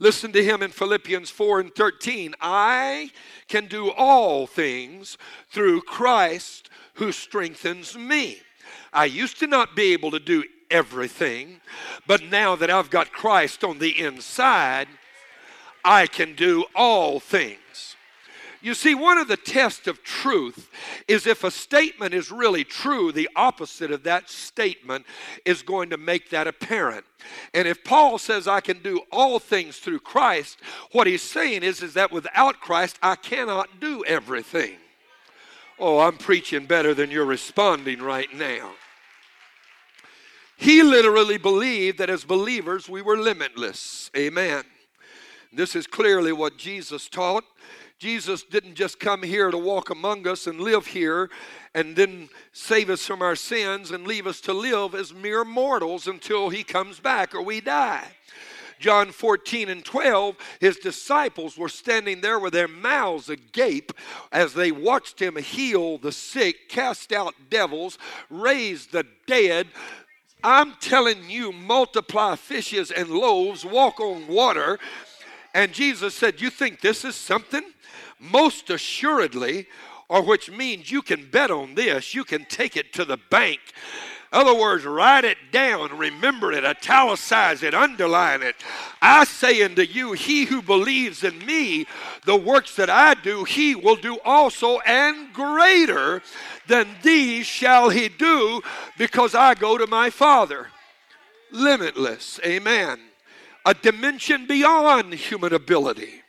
Listen 0.00 0.30
to 0.32 0.44
him 0.44 0.62
in 0.62 0.70
Philippians 0.70 1.30
4 1.30 1.60
and 1.60 1.74
13. 1.74 2.34
I 2.40 3.10
can 3.48 3.66
do 3.66 3.90
all 3.90 4.46
things 4.46 5.18
through 5.50 5.82
Christ 5.82 6.70
who 6.94 7.10
strengthens 7.10 7.96
me. 7.96 8.40
I 8.92 9.06
used 9.06 9.38
to 9.40 9.46
not 9.46 9.74
be 9.74 9.92
able 9.92 10.12
to 10.12 10.20
do 10.20 10.44
everything, 10.70 11.60
but 12.06 12.22
now 12.22 12.54
that 12.56 12.70
I've 12.70 12.90
got 12.90 13.12
Christ 13.12 13.64
on 13.64 13.78
the 13.78 13.98
inside, 13.98 14.88
I 15.84 16.06
can 16.06 16.34
do 16.34 16.64
all 16.74 17.18
things. 17.18 17.96
You 18.60 18.74
see, 18.74 18.94
one 18.94 19.18
of 19.18 19.28
the 19.28 19.36
tests 19.36 19.86
of 19.86 20.02
truth 20.02 20.68
is 21.06 21.26
if 21.26 21.44
a 21.44 21.50
statement 21.50 22.12
is 22.12 22.32
really 22.32 22.64
true, 22.64 23.12
the 23.12 23.28
opposite 23.36 23.92
of 23.92 24.02
that 24.02 24.28
statement 24.28 25.06
is 25.44 25.62
going 25.62 25.90
to 25.90 25.96
make 25.96 26.30
that 26.30 26.48
apparent. 26.48 27.04
And 27.54 27.68
if 27.68 27.84
Paul 27.84 28.18
says 28.18 28.48
I 28.48 28.60
can 28.60 28.82
do 28.82 29.02
all 29.12 29.38
things 29.38 29.78
through 29.78 30.00
Christ, 30.00 30.58
what 30.90 31.06
he's 31.06 31.22
saying 31.22 31.62
is, 31.62 31.82
is 31.82 31.94
that 31.94 32.10
without 32.10 32.60
Christ, 32.60 32.98
I 33.00 33.14
cannot 33.14 33.80
do 33.80 34.04
everything. 34.04 34.76
Oh, 35.78 36.00
I'm 36.00 36.16
preaching 36.16 36.66
better 36.66 36.94
than 36.94 37.12
you're 37.12 37.24
responding 37.24 38.02
right 38.02 38.32
now. 38.34 38.72
He 40.56 40.82
literally 40.82 41.38
believed 41.38 41.98
that 41.98 42.10
as 42.10 42.24
believers 42.24 42.88
we 42.88 43.00
were 43.00 43.16
limitless. 43.16 44.10
Amen. 44.16 44.64
This 45.52 45.76
is 45.76 45.86
clearly 45.86 46.32
what 46.32 46.58
Jesus 46.58 47.08
taught. 47.08 47.44
Jesus 47.98 48.44
didn't 48.44 48.76
just 48.76 49.00
come 49.00 49.24
here 49.24 49.50
to 49.50 49.58
walk 49.58 49.90
among 49.90 50.28
us 50.28 50.46
and 50.46 50.60
live 50.60 50.86
here 50.86 51.30
and 51.74 51.96
then 51.96 52.28
save 52.52 52.90
us 52.90 53.04
from 53.04 53.22
our 53.22 53.34
sins 53.34 53.90
and 53.90 54.06
leave 54.06 54.28
us 54.28 54.40
to 54.42 54.52
live 54.52 54.94
as 54.94 55.12
mere 55.12 55.44
mortals 55.44 56.06
until 56.06 56.48
he 56.48 56.62
comes 56.62 57.00
back 57.00 57.34
or 57.34 57.42
we 57.42 57.60
die. 57.60 58.06
John 58.78 59.10
14 59.10 59.68
and 59.68 59.84
12, 59.84 60.36
his 60.60 60.76
disciples 60.76 61.58
were 61.58 61.68
standing 61.68 62.20
there 62.20 62.38
with 62.38 62.52
their 62.52 62.68
mouths 62.68 63.28
agape 63.28 63.92
as 64.30 64.54
they 64.54 64.70
watched 64.70 65.20
him 65.20 65.34
heal 65.34 65.98
the 65.98 66.12
sick, 66.12 66.68
cast 66.68 67.12
out 67.12 67.34
devils, 67.50 67.98
raise 68.30 68.86
the 68.86 69.04
dead. 69.26 69.66
I'm 70.44 70.74
telling 70.80 71.28
you, 71.28 71.50
multiply 71.50 72.36
fishes 72.36 72.92
and 72.92 73.08
loaves, 73.10 73.64
walk 73.64 73.98
on 73.98 74.28
water. 74.28 74.78
And 75.54 75.72
Jesus 75.72 76.14
said, 76.14 76.40
You 76.40 76.50
think 76.50 76.80
this 76.80 77.04
is 77.04 77.14
something? 77.14 77.62
most 78.18 78.70
assuredly, 78.70 79.66
or 80.08 80.22
which 80.22 80.50
means 80.50 80.90
you 80.90 81.02
can 81.02 81.28
bet 81.30 81.50
on 81.50 81.74
this, 81.74 82.14
you 82.14 82.24
can 82.24 82.44
take 82.46 82.76
it 82.76 82.92
to 82.94 83.04
the 83.04 83.18
bank. 83.30 83.60
other 84.30 84.54
words, 84.54 84.84
write 84.84 85.24
it 85.24 85.38
down, 85.52 85.96
remember 85.96 86.52
it, 86.52 86.64
italicize 86.64 87.62
it, 87.62 87.74
underline 87.74 88.42
it. 88.42 88.56
I 89.00 89.24
say 89.24 89.62
unto 89.62 89.82
you, 89.82 90.12
he 90.12 90.44
who 90.44 90.60
believes 90.60 91.24
in 91.24 91.44
me, 91.46 91.86
the 92.24 92.36
works 92.36 92.76
that 92.76 92.90
I 92.90 93.14
do, 93.14 93.44
he 93.44 93.74
will 93.74 93.96
do 93.96 94.18
also, 94.24 94.80
and 94.80 95.32
greater 95.32 96.22
than 96.66 96.88
these 97.02 97.46
shall 97.46 97.88
he 97.88 98.08
do, 98.08 98.62
because 98.98 99.34
I 99.34 99.54
go 99.54 99.78
to 99.78 99.86
my 99.86 100.10
Father. 100.10 100.68
Limitless, 101.50 102.38
amen. 102.44 103.00
A 103.68 103.74
dimension 103.74 104.46
beyond 104.46 105.12
human 105.12 105.52
ability 105.52 106.22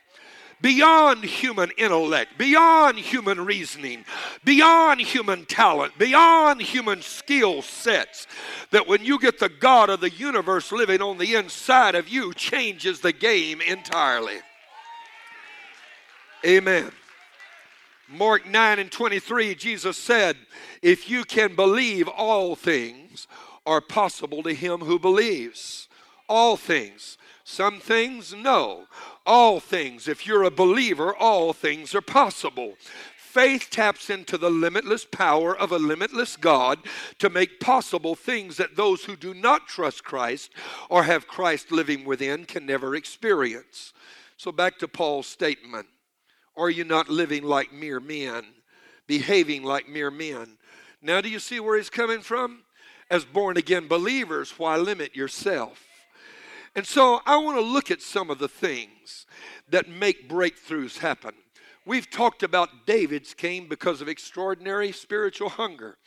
beyond 0.62 1.24
human 1.24 1.72
intellect, 1.77 2.38
beyond 2.38 2.98
human 2.98 3.46
reasoning, 3.46 4.03
beyond 4.43 5.00
human 5.00 5.46
talent, 5.46 5.98
beyond 5.98 6.62
human 6.62 7.01
skill 7.01 7.62
sets. 7.62 8.27
That 8.72 8.88
when 8.88 9.03
you 9.03 9.19
get 9.19 9.39
the 9.39 9.50
God 9.50 9.89
of 9.89 10.01
the 10.01 10.10
universe 10.10 10.72
living 10.72 11.01
on 11.01 11.17
the 11.17 11.36
inside 11.36 11.96
of 11.96 12.10
you, 12.10 12.34
changes 12.34 13.00
the 13.00 13.13
game 13.13 13.62
entirely. 13.62 14.39
Amen. 16.46 16.91
Mark 18.08 18.46
9 18.46 18.79
and 18.79 18.91
23, 18.91 19.55
Jesus 19.55 19.98
said, 19.98 20.36
If 20.81 21.10
you 21.10 21.24
can 21.24 21.55
believe, 21.55 22.08
all 22.08 22.55
things 22.55 23.27
are 23.65 23.81
possible 23.81 24.41
to 24.43 24.53
him 24.53 24.79
who 24.79 24.98
believes. 24.98 25.88
All 26.27 26.58
things. 26.58 27.17
Some 27.51 27.79
things, 27.79 28.32
no. 28.32 28.86
All 29.25 29.60
things, 29.60 30.08
if 30.08 30.27
you're 30.27 30.44
a 30.44 30.51
believer, 30.51 31.15
all 31.15 31.51
things 31.51 31.96
are 31.96 32.01
possible. 32.01 32.75
Faith 33.18 33.70
taps 33.72 34.12
into 34.12 34.38
the 34.38 34.51
limitless 34.51 35.03
power 35.03 35.58
of 35.58 35.72
a 35.72 35.79
limitless 35.79 36.38
God 36.38 36.77
to 37.18 37.27
make 37.27 37.60
possible 37.60 38.13
things 38.13 38.58
that 38.58 38.75
those 38.75 39.06
who 39.06 39.15
do 39.15 39.34
not 39.34 39.68
trust 39.68 40.03
Christ 40.03 40.51
or 40.91 41.03
have 41.06 41.27
Christ 41.27 41.72
living 41.72 42.06
within 42.06 42.46
can 42.46 42.68
never 42.68 42.96
experience. 42.96 43.94
So, 44.38 44.51
back 44.51 44.77
to 44.77 44.88
Paul's 44.88 45.25
statement 45.25 45.88
Are 46.56 46.70
you 46.70 46.84
not 46.84 47.10
living 47.10 47.44
like 47.44 47.74
mere 47.74 48.00
men, 48.00 48.46
behaving 49.08 49.63
like 49.63 49.89
mere 49.89 50.12
men? 50.12 50.60
Now, 51.01 51.20
do 51.20 51.29
you 51.29 51.39
see 51.39 51.60
where 51.60 51.77
he's 51.77 51.89
coming 51.89 52.22
from? 52.22 52.62
As 53.10 53.25
born 53.25 53.58
again 53.58 53.88
believers, 53.88 54.53
why 54.60 54.77
limit 54.77 55.15
yourself? 55.15 55.88
And 56.80 56.88
so 56.88 57.20
I 57.26 57.36
want 57.36 57.58
to 57.58 57.62
look 57.62 57.92
at 57.92 58.02
some 58.02 58.30
of 58.30 58.40
the 58.40 58.48
things 58.48 59.26
that 59.68 59.90
make 59.90 60.30
breakthroughs 60.30 61.00
happen. 61.00 61.34
We've 61.86 62.10
talked 62.10 62.42
about 62.42 62.86
David's 62.86 63.34
came 63.34 63.68
because 63.68 64.00
of 64.00 64.08
extraordinary 64.08 64.94
spiritual 64.94 65.50
hunger. 65.50 65.98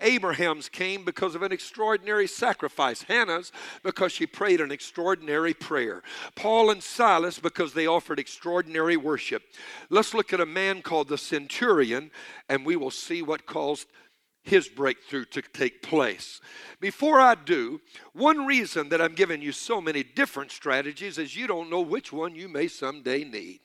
Abraham's 0.00 0.70
came 0.70 1.04
because 1.04 1.34
of 1.34 1.42
an 1.42 1.52
extraordinary 1.52 2.26
sacrifice. 2.26 3.02
Hannah's 3.02 3.52
because 3.82 4.12
she 4.12 4.24
prayed 4.24 4.62
an 4.62 4.72
extraordinary 4.72 5.52
prayer. 5.52 6.02
Paul 6.34 6.70
and 6.70 6.82
Silas 6.82 7.38
because 7.38 7.74
they 7.74 7.86
offered 7.86 8.18
extraordinary 8.18 8.96
worship. 8.96 9.42
Let's 9.90 10.14
look 10.14 10.32
at 10.32 10.40
a 10.40 10.46
man 10.46 10.80
called 10.80 11.08
the 11.08 11.18
centurion 11.18 12.10
and 12.48 12.64
we 12.64 12.76
will 12.76 12.90
see 12.90 13.20
what 13.20 13.44
caused 13.44 13.86
his 14.42 14.68
breakthrough 14.68 15.24
to 15.26 15.42
take 15.42 15.82
place. 15.82 16.40
Before 16.80 17.20
I 17.20 17.34
do, 17.36 17.80
one 18.12 18.44
reason 18.46 18.88
that 18.88 19.00
I'm 19.00 19.14
giving 19.14 19.40
you 19.40 19.52
so 19.52 19.80
many 19.80 20.02
different 20.02 20.50
strategies 20.50 21.16
is 21.18 21.36
you 21.36 21.46
don't 21.46 21.70
know 21.70 21.80
which 21.80 22.12
one 22.12 22.34
you 22.34 22.48
may 22.48 22.68
someday 22.68 23.24
need. 23.24 23.60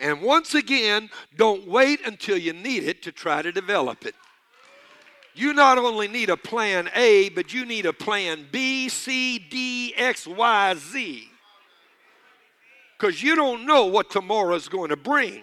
And 0.00 0.22
once 0.22 0.54
again, 0.54 1.10
don't 1.36 1.66
wait 1.68 2.06
until 2.06 2.38
you 2.38 2.54
need 2.54 2.84
it 2.84 3.02
to 3.02 3.12
try 3.12 3.42
to 3.42 3.52
develop 3.52 4.06
it. 4.06 4.14
You 5.34 5.52
not 5.52 5.78
only 5.78 6.08
need 6.08 6.30
a 6.30 6.36
plan 6.36 6.90
A, 6.94 7.28
but 7.30 7.54
you 7.54 7.64
need 7.64 7.86
a 7.86 7.92
plan 7.92 8.46
B, 8.50 8.88
C, 8.88 9.38
D, 9.38 9.94
X, 9.96 10.26
Y, 10.26 10.74
Z. 10.74 11.28
Because 12.98 13.22
you 13.22 13.36
don't 13.36 13.66
know 13.66 13.86
what 13.86 14.10
tomorrow 14.10 14.54
is 14.54 14.68
going 14.68 14.90
to 14.90 14.96
bring. 14.96 15.42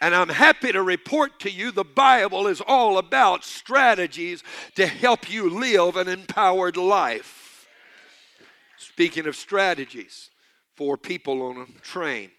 And 0.00 0.14
I'm 0.14 0.28
happy 0.28 0.72
to 0.72 0.82
report 0.82 1.40
to 1.40 1.50
you 1.50 1.70
the 1.70 1.84
Bible 1.84 2.46
is 2.46 2.60
all 2.60 2.98
about 2.98 3.44
strategies 3.44 4.42
to 4.74 4.86
help 4.86 5.30
you 5.30 5.48
live 5.48 5.96
an 5.96 6.08
empowered 6.08 6.76
life. 6.76 7.66
Speaking 8.78 9.26
of 9.26 9.36
strategies, 9.36 10.30
for 10.76 10.98
people 10.98 11.42
on 11.42 11.56
a 11.56 11.80
train 11.80 12.30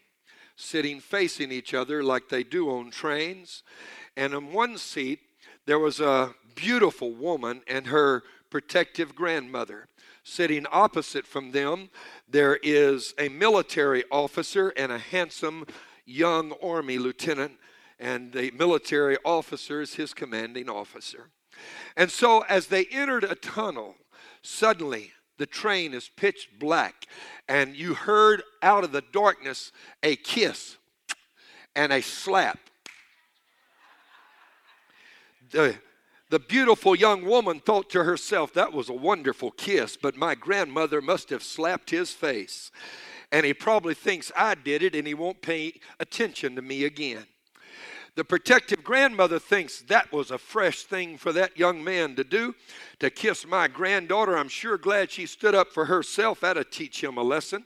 sitting 0.58 0.98
facing 0.98 1.52
each 1.52 1.72
other 1.72 2.02
like 2.02 2.28
they 2.28 2.42
do 2.42 2.68
on 2.68 2.90
trains. 2.90 3.62
And 4.16 4.34
in 4.34 4.52
one 4.52 4.76
seat, 4.76 5.20
there 5.66 5.78
was 5.78 6.00
a 6.00 6.34
beautiful 6.56 7.12
woman 7.12 7.62
and 7.68 7.86
her 7.86 8.24
protective 8.50 9.14
grandmother. 9.14 9.86
Sitting 10.24 10.66
opposite 10.72 11.26
from 11.26 11.52
them, 11.52 11.90
there 12.28 12.58
is 12.62 13.14
a 13.18 13.28
military 13.28 14.02
officer 14.10 14.70
and 14.70 14.90
a 14.90 14.98
handsome 14.98 15.64
young 16.08 16.52
Army 16.62 16.98
lieutenant, 16.98 17.52
and 17.98 18.32
the 18.32 18.50
military 18.52 19.18
officer 19.24 19.80
is 19.80 19.94
his 19.94 20.14
commanding 20.14 20.68
officer. 20.68 21.30
And 21.96 22.10
so, 22.10 22.44
as 22.48 22.68
they 22.68 22.86
entered 22.86 23.24
a 23.24 23.34
tunnel, 23.34 23.96
suddenly 24.42 25.12
the 25.36 25.46
train 25.46 25.92
is 25.94 26.10
pitch 26.16 26.48
black, 26.58 27.06
and 27.48 27.76
you 27.76 27.94
heard 27.94 28.42
out 28.62 28.84
of 28.84 28.92
the 28.92 29.02
darkness 29.12 29.72
a 30.02 30.16
kiss 30.16 30.76
and 31.76 31.92
a 31.92 32.00
slap. 32.00 32.58
The, 35.50 35.76
the 36.30 36.38
beautiful 36.38 36.94
young 36.94 37.24
woman 37.24 37.60
thought 37.60 37.90
to 37.90 38.04
herself, 38.04 38.52
That 38.52 38.72
was 38.72 38.88
a 38.88 38.94
wonderful 38.94 39.50
kiss, 39.50 39.96
but 39.96 40.16
my 40.16 40.34
grandmother 40.34 41.00
must 41.00 41.30
have 41.30 41.42
slapped 41.42 41.90
his 41.90 42.12
face 42.12 42.70
and 43.32 43.44
he 43.44 43.54
probably 43.54 43.94
thinks 43.94 44.32
I 44.36 44.54
did 44.54 44.82
it 44.82 44.94
and 44.94 45.06
he 45.06 45.14
won't 45.14 45.42
pay 45.42 45.74
attention 46.00 46.56
to 46.56 46.62
me 46.62 46.84
again. 46.84 47.26
The 48.14 48.24
protective 48.24 48.82
grandmother 48.82 49.38
thinks 49.38 49.82
that 49.82 50.12
was 50.12 50.32
a 50.32 50.38
fresh 50.38 50.82
thing 50.82 51.18
for 51.18 51.32
that 51.34 51.56
young 51.56 51.84
man 51.84 52.16
to 52.16 52.24
do, 52.24 52.54
to 52.98 53.10
kiss 53.10 53.46
my 53.46 53.68
granddaughter. 53.68 54.36
I'm 54.36 54.48
sure 54.48 54.76
glad 54.76 55.12
she 55.12 55.24
stood 55.24 55.54
up 55.54 55.72
for 55.72 55.84
herself. 55.84 56.40
That'll 56.40 56.64
teach 56.64 57.04
him 57.04 57.16
a 57.16 57.22
lesson. 57.22 57.64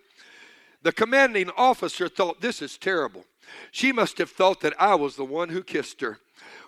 The 0.82 0.92
commanding 0.92 1.50
officer 1.56 2.06
thought, 2.06 2.42
This 2.42 2.60
is 2.60 2.76
terrible. 2.76 3.24
She 3.70 3.92
must 3.92 4.18
have 4.18 4.30
thought 4.30 4.60
that 4.60 4.78
I 4.78 4.94
was 4.94 5.16
the 5.16 5.24
one 5.24 5.48
who 5.48 5.62
kissed 5.62 6.02
her. 6.02 6.18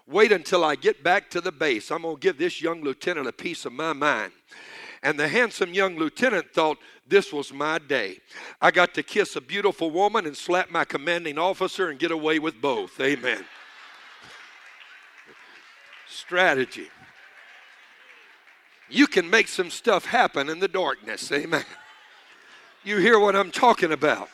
Wait 0.07 0.33
until 0.33 0.65
I 0.65 0.77
get 0.77 1.03
back 1.03 1.29
to 1.31 1.41
the 1.41 1.53
base. 1.53 1.91
I'm 1.91 2.03
going 2.03 2.17
to 2.17 2.21
give 2.21 2.39
this 2.39 2.63
young 2.63 2.83
lieutenant 2.83 3.27
a 3.27 3.33
piece 3.33 3.65
of 3.65 3.73
my 3.73 3.93
mind. 3.93 4.33
And 5.03 5.21
the 5.21 5.29
handsome 5.29 5.75
young 5.75 5.97
lieutenant 5.97 6.55
thought, 6.55 6.79
This 7.07 7.33
was 7.33 7.53
my 7.53 7.79
day. 7.79 8.19
I 8.61 8.71
got 8.71 8.95
to 8.95 9.03
kiss 9.03 9.37
a 9.37 9.41
beautiful 9.41 9.91
woman 9.91 10.27
and 10.27 10.37
slap 10.37 10.71
my 10.71 10.85
commanding 10.85 11.39
officer 11.39 11.91
and 11.91 11.99
get 11.99 12.11
away 12.11 12.39
with 12.39 12.61
both. 12.61 12.99
Amen. 13.01 13.45
Strategy. 16.09 16.89
You 18.89 19.07
can 19.07 19.29
make 19.29 19.49
some 19.49 19.71
stuff 19.71 20.07
happen 20.07 20.49
in 20.49 20.61
the 20.61 20.69
darkness. 20.69 21.31
Amen. 21.33 21.65
You 22.85 22.99
hear 22.99 23.19
what 23.19 23.35
I'm 23.35 23.51
talking 23.51 23.93
about. 23.93 24.29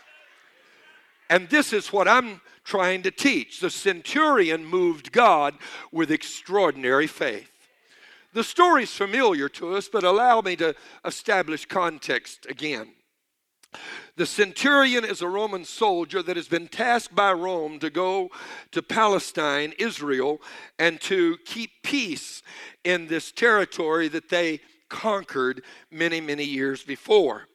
And 1.28 1.48
this 1.48 1.72
is 1.72 1.92
what 1.92 2.08
I'm 2.08 2.40
trying 2.64 3.02
to 3.02 3.10
teach. 3.10 3.60
The 3.60 3.70
centurion 3.70 4.64
moved 4.64 5.12
God 5.12 5.54
with 5.92 6.10
extraordinary 6.10 7.06
faith. 7.06 7.50
The 8.32 8.44
story's 8.44 8.92
familiar 8.94 9.48
to 9.50 9.74
us, 9.74 9.88
but 9.88 10.04
allow 10.04 10.40
me 10.40 10.56
to 10.56 10.74
establish 11.04 11.66
context 11.66 12.46
again. 12.48 12.92
The 14.16 14.26
centurion 14.26 15.04
is 15.04 15.22
a 15.22 15.28
Roman 15.28 15.64
soldier 15.64 16.22
that 16.22 16.36
has 16.36 16.48
been 16.48 16.68
tasked 16.68 17.14
by 17.14 17.32
Rome 17.32 17.78
to 17.78 17.90
go 17.90 18.30
to 18.72 18.82
Palestine, 18.82 19.72
Israel, 19.78 20.40
and 20.78 21.00
to 21.02 21.38
keep 21.44 21.70
peace 21.82 22.42
in 22.84 23.06
this 23.06 23.32
territory 23.32 24.08
that 24.08 24.28
they 24.28 24.60
conquered 24.88 25.62
many, 25.90 26.20
many 26.20 26.44
years 26.44 26.82
before 26.82 27.46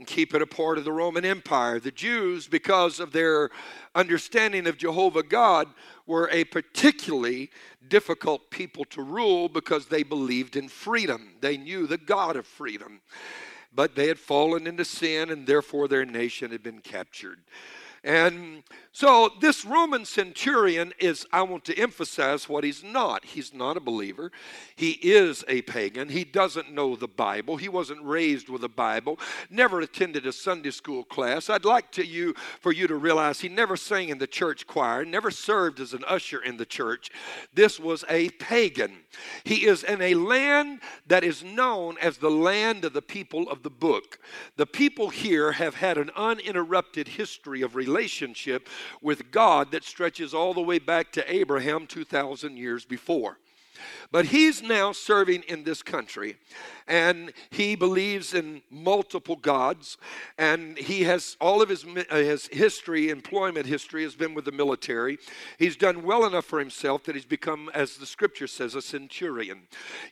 and 0.00 0.06
keep 0.06 0.32
it 0.32 0.40
a 0.40 0.46
part 0.46 0.78
of 0.78 0.84
the 0.84 0.92
Roman 0.92 1.26
Empire. 1.26 1.78
The 1.78 1.90
Jews, 1.90 2.48
because 2.48 3.00
of 3.00 3.12
their 3.12 3.50
understanding 3.94 4.66
of 4.66 4.78
Jehovah 4.78 5.22
God, 5.22 5.68
were 6.06 6.30
a 6.32 6.44
particularly 6.44 7.50
difficult 7.86 8.50
people 8.50 8.86
to 8.86 9.02
rule 9.02 9.50
because 9.50 9.86
they 9.86 10.02
believed 10.02 10.56
in 10.56 10.70
freedom. 10.70 11.34
They 11.42 11.58
knew 11.58 11.86
the 11.86 11.98
God 11.98 12.36
of 12.36 12.46
freedom. 12.46 13.02
But 13.74 13.94
they 13.94 14.08
had 14.08 14.18
fallen 14.18 14.66
into 14.66 14.86
sin, 14.86 15.28
and 15.28 15.46
therefore 15.46 15.86
their 15.86 16.06
nation 16.06 16.50
had 16.50 16.62
been 16.62 16.80
captured. 16.80 17.40
And 18.02 18.62
so 18.92 19.30
this 19.40 19.64
Roman 19.64 20.04
centurion 20.04 20.92
is, 20.98 21.26
I 21.32 21.42
want 21.42 21.64
to 21.66 21.78
emphasize 21.78 22.48
what 22.48 22.64
he's 22.64 22.82
not. 22.82 23.24
He's 23.24 23.54
not 23.54 23.76
a 23.76 23.80
believer. 23.80 24.32
He 24.74 24.92
is 24.92 25.44
a 25.48 25.62
pagan. 25.62 26.08
He 26.08 26.24
doesn't 26.24 26.72
know 26.72 26.96
the 26.96 27.06
Bible. 27.08 27.56
He 27.56 27.68
wasn't 27.68 28.02
raised 28.02 28.48
with 28.48 28.64
a 28.64 28.68
Bible, 28.68 29.18
never 29.50 29.80
attended 29.80 30.26
a 30.26 30.32
Sunday 30.32 30.70
school 30.70 31.04
class. 31.04 31.50
I'd 31.50 31.64
like 31.64 31.92
to 31.92 32.04
you 32.04 32.34
for 32.60 32.72
you 32.72 32.86
to 32.86 32.96
realize 32.96 33.40
he 33.40 33.48
never 33.48 33.76
sang 33.76 34.08
in 34.08 34.18
the 34.18 34.26
church 34.26 34.66
choir, 34.66 35.04
never 35.04 35.30
served 35.30 35.78
as 35.78 35.92
an 35.92 36.04
usher 36.06 36.42
in 36.42 36.56
the 36.56 36.66
church. 36.66 37.10
This 37.54 37.78
was 37.78 38.04
a 38.08 38.30
pagan. 38.30 38.98
He 39.44 39.66
is 39.66 39.84
in 39.84 40.00
a 40.00 40.14
land 40.14 40.80
that 41.06 41.24
is 41.24 41.44
known 41.44 41.96
as 41.98 42.18
the 42.18 42.30
land 42.30 42.84
of 42.84 42.92
the 42.92 43.02
people 43.02 43.48
of 43.50 43.62
the 43.62 43.70
book. 43.70 44.18
The 44.56 44.66
people 44.66 45.10
here 45.10 45.52
have 45.52 45.74
had 45.76 45.98
an 45.98 46.10
uninterrupted 46.16 47.08
history 47.08 47.62
of 47.62 47.76
relationship 47.90 48.68
with 49.02 49.30
God 49.30 49.72
that 49.72 49.84
stretches 49.84 50.32
all 50.32 50.54
the 50.54 50.60
way 50.60 50.78
back 50.78 51.10
to 51.12 51.32
Abraham 51.32 51.86
2,000 51.86 52.56
years 52.56 52.84
before. 52.84 53.38
But 54.12 54.26
he's 54.26 54.62
now 54.62 54.92
serving 54.92 55.42
in 55.48 55.64
this 55.64 55.82
country 55.82 56.36
and 56.90 57.32
he 57.50 57.76
believes 57.76 58.34
in 58.34 58.60
multiple 58.68 59.36
gods 59.36 59.96
and 60.36 60.76
he 60.76 61.04
has 61.04 61.36
all 61.40 61.62
of 61.62 61.68
his, 61.68 61.86
uh, 61.86 62.16
his 62.16 62.48
history 62.48 63.08
employment 63.08 63.64
history 63.64 64.02
has 64.02 64.14
been 64.14 64.34
with 64.34 64.44
the 64.44 64.52
military. 64.52 65.16
He's 65.58 65.76
done 65.76 66.02
well 66.02 66.26
enough 66.26 66.44
for 66.44 66.58
himself 66.58 67.04
that 67.04 67.14
he's 67.14 67.24
become 67.24 67.70
as 67.72 67.96
the 67.96 68.06
scripture 68.06 68.48
says 68.48 68.74
a 68.74 68.82
centurion. 68.82 69.62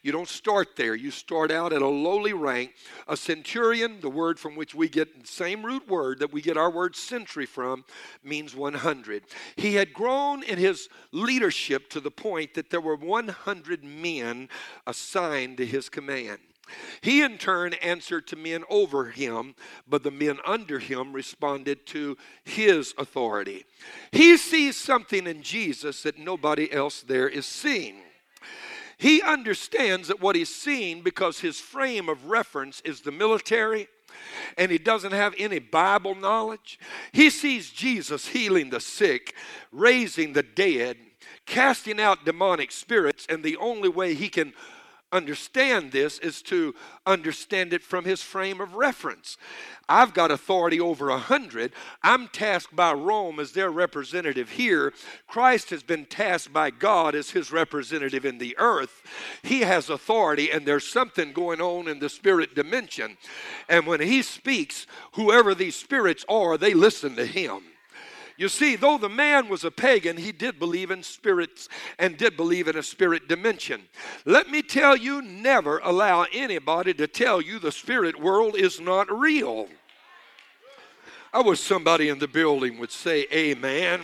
You 0.02 0.12
don't 0.12 0.28
start 0.28 0.76
there. 0.76 0.94
You 0.94 1.11
start 1.11 1.50
out 1.50 1.73
at 1.73 1.82
a 1.82 1.88
lowly 1.88 2.32
rank. 2.32 2.75
A 3.08 3.16
centurion 3.16 4.00
the 4.00 4.08
word 4.08 4.38
from 4.38 4.54
which 4.54 4.75
we 4.75 4.88
get 4.88 5.20
the 5.20 5.26
same 5.26 5.64
root 5.64 5.88
word 5.88 6.20
that 6.20 6.32
we 6.32 6.40
get 6.40 6.56
our 6.56 6.70
word 6.70 6.94
century 6.94 7.47
from 7.47 7.85
means 8.23 8.54
100 8.54 9.25
he 9.56 9.75
had 9.75 9.92
grown 9.92 10.42
in 10.44 10.58
his 10.58 10.88
leadership 11.12 11.90
to 11.90 12.00
the 12.00 12.11
point 12.11 12.54
that 12.54 12.70
there 12.70 12.80
were 12.80 12.97
100 12.97 13.82
men 13.82 14.49
assigned 14.87 15.56
to 15.56 15.66
his 15.66 15.88
command. 15.88 16.38
He 17.00 17.22
in 17.22 17.38
turn 17.38 17.75
answered 17.75 18.26
to 18.28 18.37
men 18.37 18.64
over 18.68 19.06
him, 19.06 19.54
but 19.88 20.02
the 20.02 20.10
men 20.10 20.38
under 20.46 20.78
him 20.78 21.12
responded 21.12 21.87
to 21.87 22.16
his 22.44 22.94
authority. 22.98 23.64
He 24.10 24.37
sees 24.37 24.76
something 24.76 25.26
in 25.26 25.42
Jesus 25.42 26.02
that 26.02 26.18
nobody 26.18 26.72
else 26.72 27.02
there 27.02 27.28
is 27.28 27.46
seeing. 27.46 27.96
He 28.98 29.22
understands 29.22 30.08
that 30.08 30.20
what 30.20 30.34
he's 30.34 30.54
seeing 30.54 31.02
because 31.02 31.38
his 31.38 31.60
frame 31.60 32.08
of 32.08 32.26
reference 32.26 32.80
is 32.84 33.00
the 33.00 33.12
military 33.12 33.88
and 34.56 34.70
he 34.70 34.78
doesn't 34.78 35.12
have 35.12 35.34
any 35.38 35.58
Bible 35.58 36.14
knowledge. 36.14 36.78
He 37.12 37.31
sees 37.31 37.70
Jesus 37.70 38.28
healing 38.28 38.70
the 38.70 38.81
sick, 38.81 39.35
raising 39.70 40.33
the 40.33 40.42
dead, 40.42 40.96
casting 41.46 42.00
out 42.00 42.24
demonic 42.24 42.72
spirits, 42.72 43.26
and 43.28 43.42
the 43.42 43.57
only 43.57 43.88
way 43.88 44.14
he 44.14 44.28
can 44.28 44.52
understand 45.12 45.92
this 45.92 46.18
is 46.18 46.42
to 46.42 46.75
understand 47.07 47.73
it 47.73 47.83
from 47.83 48.05
his 48.05 48.23
frame 48.23 48.61
of 48.61 48.75
reference. 48.75 49.37
I've 49.88 50.12
got 50.12 50.31
authority 50.31 50.79
over 50.81 51.09
a 51.09 51.18
hundred. 51.18 51.73
I'm 52.03 52.29
tasked 52.29 52.77
by 52.77 52.92
Rome 52.92 53.40
as 53.40 53.53
their 53.53 53.71
representative 53.71 54.51
here. 54.51 54.92
Christ 55.27 55.71
has 55.71 55.83
been 55.83 56.05
tasked 56.05 56.53
by 56.53 56.71
God 56.71 57.14
as 57.14 57.31
his 57.31 57.51
representative 57.51 58.27
in 58.27 58.38
the 58.38 58.55
earth. 58.59 59.03
He 59.42 59.61
has 59.61 59.88
authority, 59.88 60.51
and 60.51 60.66
there's 60.66 60.87
something 60.87 61.33
going 61.33 61.61
on 61.61 61.88
in 61.88 62.01
the 62.01 62.11
spirit 62.11 62.55
dimension. 62.55 63.16
And 63.68 63.87
when 63.87 64.01
he 64.01 64.23
speaks, 64.23 64.87
whoever 65.12 65.55
these 65.55 65.77
spirits 65.77 66.25
are, 66.29 66.59
they 66.59 66.75
listen 66.75 67.16
to 67.16 67.25
him. 67.25 67.62
You 68.38 68.48
see, 68.48 68.77
though 68.77 68.98
the 68.98 69.09
man 69.09 69.48
was 69.48 69.64
a 69.64 69.70
pagan, 69.70 70.16
he 70.16 70.31
did 70.31 70.61
believe 70.61 70.92
in 70.92 71.03
spirits 71.03 71.68
and 71.98 72.16
did 72.16 72.37
believe 72.37 72.68
in 72.68 72.77
a 72.77 72.85
spirit 72.85 73.27
dimension. 73.27 73.83
Let 74.24 74.48
me 74.48 74.62
tell 74.62 74.96
you 74.96 75.20
never 75.20 75.81
allow 75.81 76.24
anybody 76.33 76.94
to 76.94 77.09
tell 77.09 77.40
you 77.40 77.59
the 77.59 77.72
spirit 77.72 78.18
world 78.18 78.55
is 78.55 78.79
not 78.79 79.11
real. 79.11 79.66
I 81.33 81.42
wish 81.42 81.59
somebody 81.59 82.09
in 82.11 82.20
the 82.20 82.29
building 82.29 82.79
would 82.79 82.92
say, 82.92 83.27
Amen. 83.33 84.03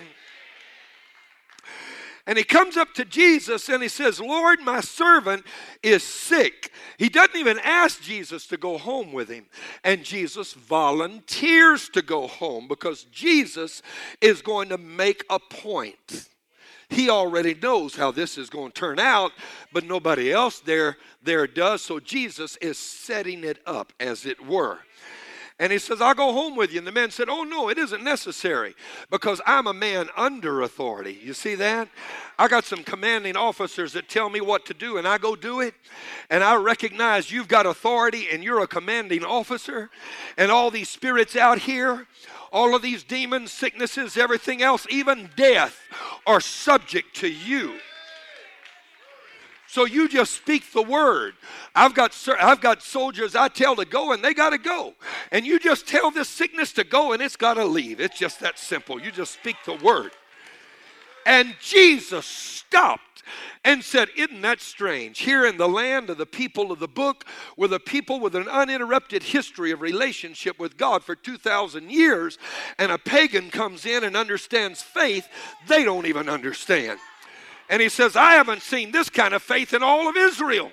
And 2.26 2.38
he 2.38 2.44
comes 2.44 2.76
up 2.78 2.94
to 2.94 3.04
Jesus 3.04 3.68
and 3.68 3.82
he 3.82 3.88
says, 3.88 4.18
Lord, 4.18 4.60
my 4.60 4.80
servant 4.80 5.44
is 5.82 6.02
sick. 6.02 6.72
He 6.98 7.10
doesn't 7.10 7.36
even 7.36 7.58
ask 7.58 8.00
Jesus 8.00 8.46
to 8.46 8.56
go 8.56 8.78
home 8.78 9.12
with 9.12 9.28
him. 9.28 9.44
And 9.82 10.02
Jesus 10.02 10.54
volunteers 10.54 11.90
to 11.90 12.00
go 12.00 12.26
home 12.26 12.66
because 12.66 13.04
Jesus 13.04 13.82
is 14.22 14.40
going 14.40 14.70
to 14.70 14.78
make 14.78 15.24
a 15.28 15.38
point. 15.38 16.28
He 16.88 17.10
already 17.10 17.54
knows 17.54 17.96
how 17.96 18.10
this 18.10 18.38
is 18.38 18.48
going 18.48 18.72
to 18.72 18.80
turn 18.80 18.98
out, 18.98 19.32
but 19.72 19.84
nobody 19.84 20.32
else 20.32 20.60
there, 20.60 20.96
there 21.22 21.46
does. 21.46 21.82
So 21.82 21.98
Jesus 22.00 22.56
is 22.56 22.78
setting 22.78 23.44
it 23.44 23.58
up, 23.66 23.92
as 24.00 24.24
it 24.24 24.46
were. 24.46 24.78
And 25.60 25.70
he 25.70 25.78
says, 25.78 26.00
I'll 26.00 26.14
go 26.14 26.32
home 26.32 26.56
with 26.56 26.72
you. 26.72 26.78
And 26.78 26.86
the 26.86 26.92
man 26.92 27.12
said, 27.12 27.28
Oh, 27.28 27.44
no, 27.44 27.68
it 27.68 27.78
isn't 27.78 28.02
necessary 28.02 28.74
because 29.08 29.40
I'm 29.46 29.68
a 29.68 29.72
man 29.72 30.08
under 30.16 30.62
authority. 30.62 31.16
You 31.22 31.32
see 31.32 31.54
that? 31.54 31.88
I 32.36 32.48
got 32.48 32.64
some 32.64 32.82
commanding 32.82 33.36
officers 33.36 33.92
that 33.92 34.08
tell 34.08 34.28
me 34.28 34.40
what 34.40 34.66
to 34.66 34.74
do, 34.74 34.96
and 34.96 35.06
I 35.06 35.18
go 35.18 35.36
do 35.36 35.60
it. 35.60 35.74
And 36.28 36.42
I 36.42 36.56
recognize 36.56 37.30
you've 37.30 37.46
got 37.46 37.66
authority 37.66 38.26
and 38.32 38.42
you're 38.42 38.64
a 38.64 38.66
commanding 38.66 39.24
officer. 39.24 39.90
And 40.36 40.50
all 40.50 40.72
these 40.72 40.88
spirits 40.88 41.36
out 41.36 41.60
here, 41.60 42.08
all 42.50 42.74
of 42.74 42.82
these 42.82 43.04
demons, 43.04 43.52
sicknesses, 43.52 44.16
everything 44.16 44.60
else, 44.60 44.88
even 44.90 45.30
death, 45.36 45.78
are 46.26 46.40
subject 46.40 47.14
to 47.16 47.28
you. 47.28 47.78
So 49.74 49.86
you 49.86 50.06
just 50.06 50.34
speak 50.34 50.70
the 50.70 50.82
word. 50.82 51.34
I've 51.74 51.94
got, 51.94 52.16
I've 52.40 52.60
got 52.60 52.80
soldiers 52.80 53.34
I 53.34 53.48
tell 53.48 53.74
to 53.74 53.84
go 53.84 54.12
and 54.12 54.22
they 54.22 54.32
got 54.32 54.50
to 54.50 54.58
go. 54.58 54.94
And 55.32 55.44
you 55.44 55.58
just 55.58 55.88
tell 55.88 56.12
this 56.12 56.28
sickness 56.28 56.72
to 56.74 56.84
go 56.84 57.12
and 57.12 57.20
it's 57.20 57.34
got 57.34 57.54
to 57.54 57.64
leave. 57.64 57.98
It's 57.98 58.16
just 58.16 58.38
that 58.38 58.56
simple. 58.56 59.02
You 59.02 59.10
just 59.10 59.34
speak 59.34 59.56
the 59.66 59.74
word. 59.74 60.12
And 61.26 61.56
Jesus 61.60 62.24
stopped 62.24 63.24
and 63.64 63.82
said, 63.82 64.10
Isn't 64.16 64.42
that 64.42 64.60
strange? 64.60 65.18
Here 65.18 65.44
in 65.44 65.56
the 65.56 65.68
land 65.68 66.08
of 66.08 66.18
the 66.18 66.26
people 66.26 66.70
of 66.70 66.78
the 66.78 66.86
book, 66.86 67.24
with 67.56 67.72
a 67.72 67.80
people 67.80 68.20
with 68.20 68.36
an 68.36 68.46
uninterrupted 68.46 69.24
history 69.24 69.72
of 69.72 69.80
relationship 69.80 70.56
with 70.56 70.76
God 70.76 71.02
for 71.02 71.16
2,000 71.16 71.90
years, 71.90 72.38
and 72.78 72.92
a 72.92 72.98
pagan 72.98 73.50
comes 73.50 73.86
in 73.86 74.04
and 74.04 74.16
understands 74.16 74.82
faith, 74.82 75.26
they 75.66 75.82
don't 75.82 76.06
even 76.06 76.28
understand. 76.28 77.00
And 77.68 77.80
he 77.80 77.88
says, 77.88 78.16
I 78.16 78.32
haven't 78.32 78.62
seen 78.62 78.92
this 78.92 79.08
kind 79.08 79.34
of 79.34 79.42
faith 79.42 79.72
in 79.72 79.82
all 79.82 80.08
of 80.08 80.16
Israel. 80.16 80.70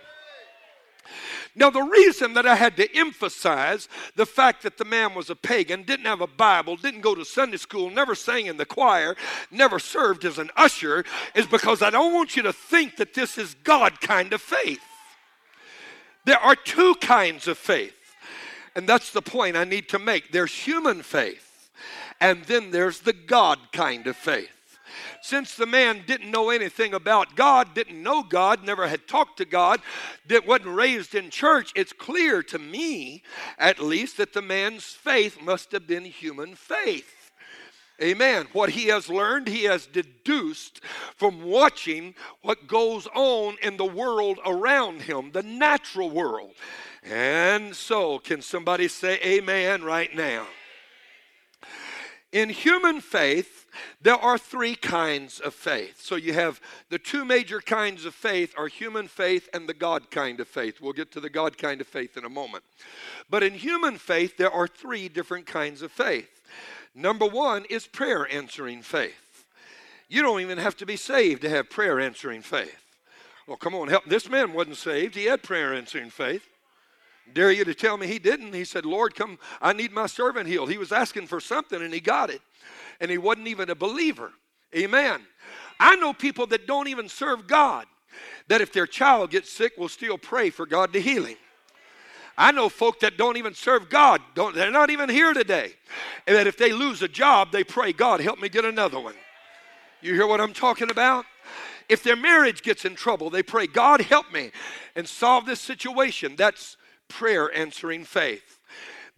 Now, 1.54 1.69
the 1.69 1.82
reason 1.82 2.34
that 2.36 2.45
I 2.45 2.56
had 2.56 2.77
to 2.77 2.97
emphasize 2.97 3.89
the 4.15 4.25
fact 4.25 4.63
that 4.63 4.77
the 4.77 4.86
man 4.86 5.13
was 5.13 5.30
a 5.30 5.36
pagan, 5.36 5.84
didn't 5.84 6.06
have 6.06 6.21
a 6.21 6.27
Bible, 6.27 6.77
didn't 6.77 7.01
go 7.01 7.13
to 7.13 7.25
Sunday 7.25 7.58
school, 7.58 7.89
never 7.89 8.15
sang 8.15 8.45
in 8.45 8.56
the 8.56 8.65
choir, 8.65 9.17
never 9.49 9.77
served 9.77 10.23
as 10.23 10.38
an 10.38 10.49
usher, 10.56 11.04
is 11.36 11.45
because 11.45 11.82
I 11.82 11.89
don't 11.89 12.13
want 12.13 12.38
you 12.38 12.43
to 12.43 12.54
think 12.54 12.95
that 12.97 13.13
this 13.13 13.38
is 13.38 13.54
God 13.65 13.99
kind 13.99 14.32
of 14.32 14.41
faith. 14.41 14.80
There 16.25 16.39
are 16.39 16.56
two 16.56 16.95
kinds 17.01 17.49
of 17.49 17.58
faith, 17.58 17.95
and 18.73 18.88
that's 18.88 19.12
the 19.12 19.21
point 19.21 19.58
I 19.58 19.65
need 19.65 19.89
to 19.89 19.99
make. 19.99 20.32
There's 20.32 20.54
human 20.54 21.04
faith, 21.04 21.69
and 22.21 22.45
then 22.45 22.71
there's 22.71 23.01
the 23.01 23.13
God 23.13 23.60
kind 23.73 24.08
of 24.08 24.15
faith. 24.15 24.61
Since 25.21 25.56
the 25.56 25.65
man 25.65 26.04
didn't 26.06 26.32
know 26.32 26.49
anything 26.49 26.93
about 26.93 27.36
God, 27.36 27.73
didn't 27.73 28.01
know 28.01 28.23
God, 28.23 28.63
never 28.63 28.88
had 28.88 29.08
talked 29.08 29.38
to 29.38 29.45
God, 29.45 29.82
that 30.27 30.47
wasn't 30.47 30.75
raised 30.75 31.15
in 31.15 31.30
church, 31.30 31.71
it's 31.75 31.93
clear 31.93 32.43
to 32.43 32.60
me, 32.60 33.23
at 33.58 33.80
least, 33.80 34.17
that 34.17 34.34
the 34.34 34.41
man's 34.41 34.86
faith 34.86 35.41
must 35.41 35.71
have 35.71 35.88
been 35.88 36.06
human 36.06 36.56
faith. 36.56 37.21
Amen. 38.01 38.47
What 38.51 38.71
he 38.71 38.88
has 38.88 39.10
learned, 39.10 39.47
he 39.47 39.65
has 39.65 39.86
deduced 39.86 40.84
from 41.15 41.43
watching 41.43 42.15
what 42.41 42.67
goes 42.67 43.08
on 43.13 43.58
in 43.62 43.77
the 43.77 43.86
world 43.86 44.39
around 44.43 45.04
him, 45.04 45.32
the 45.32 45.43
natural 45.43 46.10
world. 46.10 46.51
And 47.04 47.75
so, 47.75 48.17
can 48.17 48.41
somebody 48.41 48.88
say 48.88 49.19
amen 49.23 49.84
right 49.84 50.15
now? 50.15 50.47
In 52.32 52.49
human 52.49 53.01
faith, 53.01 53.61
there 54.01 54.15
are 54.15 54.38
three 54.38 54.75
kinds 54.75 55.39
of 55.39 55.53
faith. 55.53 56.01
So 56.01 56.15
you 56.15 56.34
have 56.34 56.60
the 56.89 56.99
two 56.99 57.25
major 57.25 57.62
kinds 57.62 58.05
of 58.05 58.13
faith 58.13 58.53
are 58.57 58.67
human 58.67 59.07
faith 59.07 59.49
and 59.53 59.67
the 59.67 59.73
God 59.73 60.12
kind 60.12 60.39
of 60.39 60.47
faith. 60.47 60.81
We'll 60.81 60.93
get 60.93 61.12
to 61.13 61.19
the 61.19 61.29
God 61.29 61.57
kind 61.57 61.81
of 61.81 61.88
faith 61.88 62.17
in 62.17 62.25
a 62.25 62.29
moment. 62.29 62.63
But 63.29 63.43
in 63.43 63.53
human 63.53 63.97
faith, 63.97 64.38
there 64.38 64.51
are 64.51 64.67
three 64.67 65.10
different 65.10 65.45
kinds 65.45 65.81
of 65.81 65.91
faith. 65.91 66.41
Number 66.93 67.25
one 67.25 67.65
is 67.69 67.88
prayer 67.88 68.27
answering 68.31 68.81
faith. 68.81 69.45
You 70.10 70.21
don't 70.21 70.41
even 70.41 70.57
have 70.57 70.75
to 70.77 70.86
be 70.86 70.97
saved 70.97 71.41
to 71.43 71.49
have 71.49 71.69
prayer 71.69 71.99
answering 71.99 72.41
faith. 72.41 72.77
Well, 73.47 73.57
come 73.57 73.75
on, 73.75 73.88
help. 73.88 74.05
This 74.05 74.29
man 74.29 74.53
wasn't 74.53 74.77
saved, 74.77 75.15
he 75.15 75.25
had 75.25 75.41
prayer 75.41 75.73
answering 75.73 76.10
faith. 76.10 76.47
Dare 77.34 77.51
you 77.51 77.63
to 77.63 77.73
tell 77.73 77.97
me 77.97 78.07
he 78.07 78.19
didn't? 78.19 78.53
He 78.53 78.65
said, 78.65 78.86
Lord, 78.86 79.15
come, 79.15 79.39
I 79.62 79.73
need 79.73 79.91
my 79.91 80.07
servant 80.07 80.47
healed. 80.47 80.69
He 80.69 80.77
was 80.77 80.91
asking 80.91 81.27
for 81.27 81.39
something 81.39 81.81
and 81.81 81.93
he 81.93 81.99
got 81.99 82.29
it. 82.29 82.41
And 83.02 83.12
he 83.12 83.18
wasn't 83.18 83.48
even 83.48 83.70
a 83.70 83.76
believer. 83.76 84.32
Amen. 84.74 85.22
I 85.80 85.98
know 85.98 86.14
people 86.14 86.48
that 86.48 86.68
don't 86.68 86.88
even 86.88 87.10
serve 87.10 87.48
God, 87.48 87.86
that 88.48 88.62
if 88.62 88.72
their 88.72 88.88
child 88.88 89.32
gets 89.32 89.52
sick, 89.52 89.78
will 89.78 89.90
still 89.90 90.18
pray 90.18 90.50
for 90.50 90.66
God 90.66 90.94
to 90.94 91.02
heal 91.02 91.26
him. 91.26 91.38
I 92.38 92.52
know 92.52 92.70
folk 92.70 93.02
that 93.02 93.18
don't 93.18 93.38
even 93.38 93.54
serve 93.54 93.90
God, 93.90 94.22
don't, 94.36 94.56
they're 94.56 94.72
not 94.72 94.90
even 94.90 95.10
here 95.10 95.34
today. 95.34 95.74
And 96.26 96.36
that 96.36 96.48
if 96.48 96.58
they 96.58 96.72
lose 96.72 97.02
a 97.02 97.08
job, 97.08 97.52
they 97.52 97.64
pray, 97.64 97.92
God, 97.92 98.22
help 98.22 98.40
me 98.40 98.48
get 98.48 98.64
another 98.64 99.00
one. 99.00 99.16
You 100.02 100.14
hear 100.14 100.28
what 100.28 100.40
I'm 100.40 100.54
talking 100.54 100.90
about? 100.90 101.26
If 101.90 102.04
their 102.04 102.16
marriage 102.16 102.64
gets 102.64 102.86
in 102.86 102.96
trouble, 102.96 103.30
they 103.30 103.44
pray, 103.44 103.68
God, 103.68 104.02
help 104.02 104.32
me 104.32 104.52
and 104.96 105.08
solve 105.08 105.46
this 105.46 105.60
situation. 105.60 106.36
That's 106.38 106.78
prayer 107.10 107.54
answering 107.54 108.06
faith. 108.06 108.60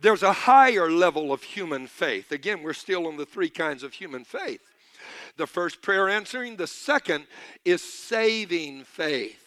There's 0.04 0.22
a 0.22 0.34
higher 0.34 0.92
level 0.92 1.32
of 1.32 1.44
human 1.44 1.88
faith. 1.88 2.34
Again, 2.34 2.62
we're 2.62 2.74
still 2.74 3.08
on 3.08 3.16
the 3.16 3.26
three 3.26 3.50
kinds 3.50 3.84
of 3.84 3.94
human 3.94 4.26
faith. 4.26 4.60
The 5.38 5.48
first, 5.48 5.82
prayer 5.82 6.10
answering. 6.10 6.58
The 6.58 6.68
second 6.68 7.26
is 7.64 7.82
saving 7.82 8.84
faith. 8.84 9.40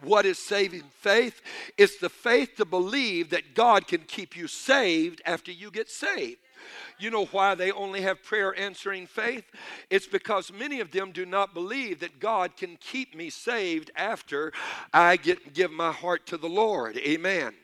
What 0.00 0.24
is 0.24 0.38
saving 0.38 0.84
faith? 1.00 1.42
It's 1.76 1.98
the 1.98 2.08
faith 2.08 2.56
to 2.56 2.64
believe 2.64 3.28
that 3.30 3.54
God 3.54 3.86
can 3.86 4.00
keep 4.00 4.34
you 4.34 4.48
saved 4.48 5.20
after 5.26 5.52
you 5.52 5.70
get 5.70 5.90
saved. 5.90 6.38
You 6.98 7.10
know 7.10 7.26
why 7.26 7.54
they 7.54 7.70
only 7.72 8.02
have 8.02 8.22
prayer 8.22 8.58
answering 8.58 9.06
faith? 9.06 9.44
It's 9.90 10.06
because 10.06 10.52
many 10.52 10.80
of 10.80 10.90
them 10.90 11.12
do 11.12 11.26
not 11.26 11.54
believe 11.54 12.00
that 12.00 12.20
God 12.20 12.56
can 12.56 12.76
keep 12.80 13.14
me 13.14 13.30
saved 13.30 13.90
after 13.96 14.52
I 14.92 15.16
get 15.16 15.52
give 15.52 15.70
my 15.70 15.92
heart 15.92 16.26
to 16.26 16.36
the 16.36 16.48
Lord. 16.48 16.96
Amen. 16.98 17.54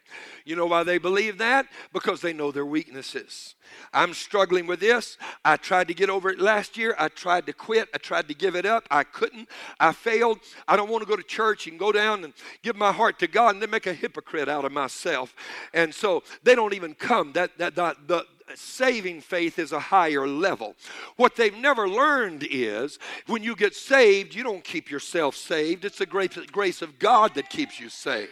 You 0.45 0.57
know 0.57 0.67
why 0.67 0.83
they 0.83 0.99
believe 0.99 1.39
that? 1.39 1.67
Because 1.93 2.21
they 2.21 2.33
know 2.33 2.51
their 2.51 2.67
weaknesses. 2.67 3.55
I'm 3.93 4.13
struggling 4.13 4.67
with 4.67 4.81
this. 4.81 5.17
I 5.45 5.57
tried 5.57 5.89
to 5.89 5.95
get 5.95 6.11
over 6.11 6.31
it 6.31 6.39
last 6.39 6.77
year. 6.77 6.95
I 6.99 7.09
tried 7.09 7.47
to 7.47 7.53
quit. 7.53 7.89
I 7.95 7.99
tried 7.99 8.29
to 8.29 8.35
give 8.35 8.57
it 8.57 8.67
up. 8.67 8.87
I 8.91 9.05
couldn't. 9.05 9.49
I 9.81 9.93
failed. 9.93 10.41
I 10.69 10.77
don't 10.77 10.91
want 10.91 11.03
to 11.03 11.09
go 11.09 11.17
to 11.17 11.23
church 11.23 11.67
and 11.67 11.79
go 11.79 11.93
down 11.93 12.25
and 12.25 12.35
give 12.63 12.77
my 12.77 12.93
heart 12.93 13.19
to 13.21 13.27
God 13.27 13.55
and 13.55 13.63
then 13.63 13.71
make 13.71 13.87
a 13.87 13.95
hypocrite 13.95 14.49
out 14.49 14.65
of 14.65 14.73
myself. 14.73 15.35
And 15.73 15.95
so 15.95 16.23
they 16.43 16.55
don't 16.55 16.75
even 16.75 16.95
come. 16.95 17.33
That, 17.33 17.57
that, 17.59 17.75
that 17.77 17.97
the, 18.07 18.27
saving 18.59 19.21
faith 19.21 19.59
is 19.59 19.73
a 19.73 19.79
higher 19.79 20.27
level. 20.27 20.75
What 21.17 21.37
they've 21.37 21.57
never 21.57 21.89
learned 21.89 22.47
is 22.51 22.99
when 23.27 23.43
you 23.43 23.55
get 23.55 23.75
saved, 23.75 24.35
you 24.35 24.43
don't 24.43 24.65
keep 24.65 24.91
yourself 24.91 25.37
saved. 25.37 25.85
It's 25.85 25.99
the 25.99 26.07
grace, 26.07 26.83
of 26.83 26.99
God 26.99 27.35
that 27.35 27.51
keeps 27.51 27.81
you 27.81 27.89
saved. 27.89 28.31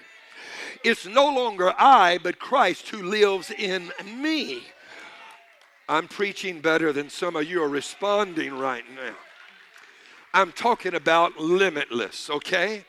It's 0.84 1.06
no 1.06 1.26
longer 1.26 1.74
I, 1.78 2.18
but 2.22 2.38
Christ 2.38 2.88
who 2.88 3.02
lives 3.02 3.50
in 3.50 3.92
me. 4.16 4.62
I'm 5.88 6.08
preaching 6.08 6.60
better 6.60 6.92
than 6.92 7.10
some 7.10 7.36
of 7.36 7.44
you 7.44 7.62
are 7.62 7.68
responding 7.68 8.56
right 8.56 8.84
now. 8.94 9.14
I'm 10.32 10.52
talking 10.52 10.94
about 10.94 11.38
limitless, 11.38 12.30
okay? 12.30 12.84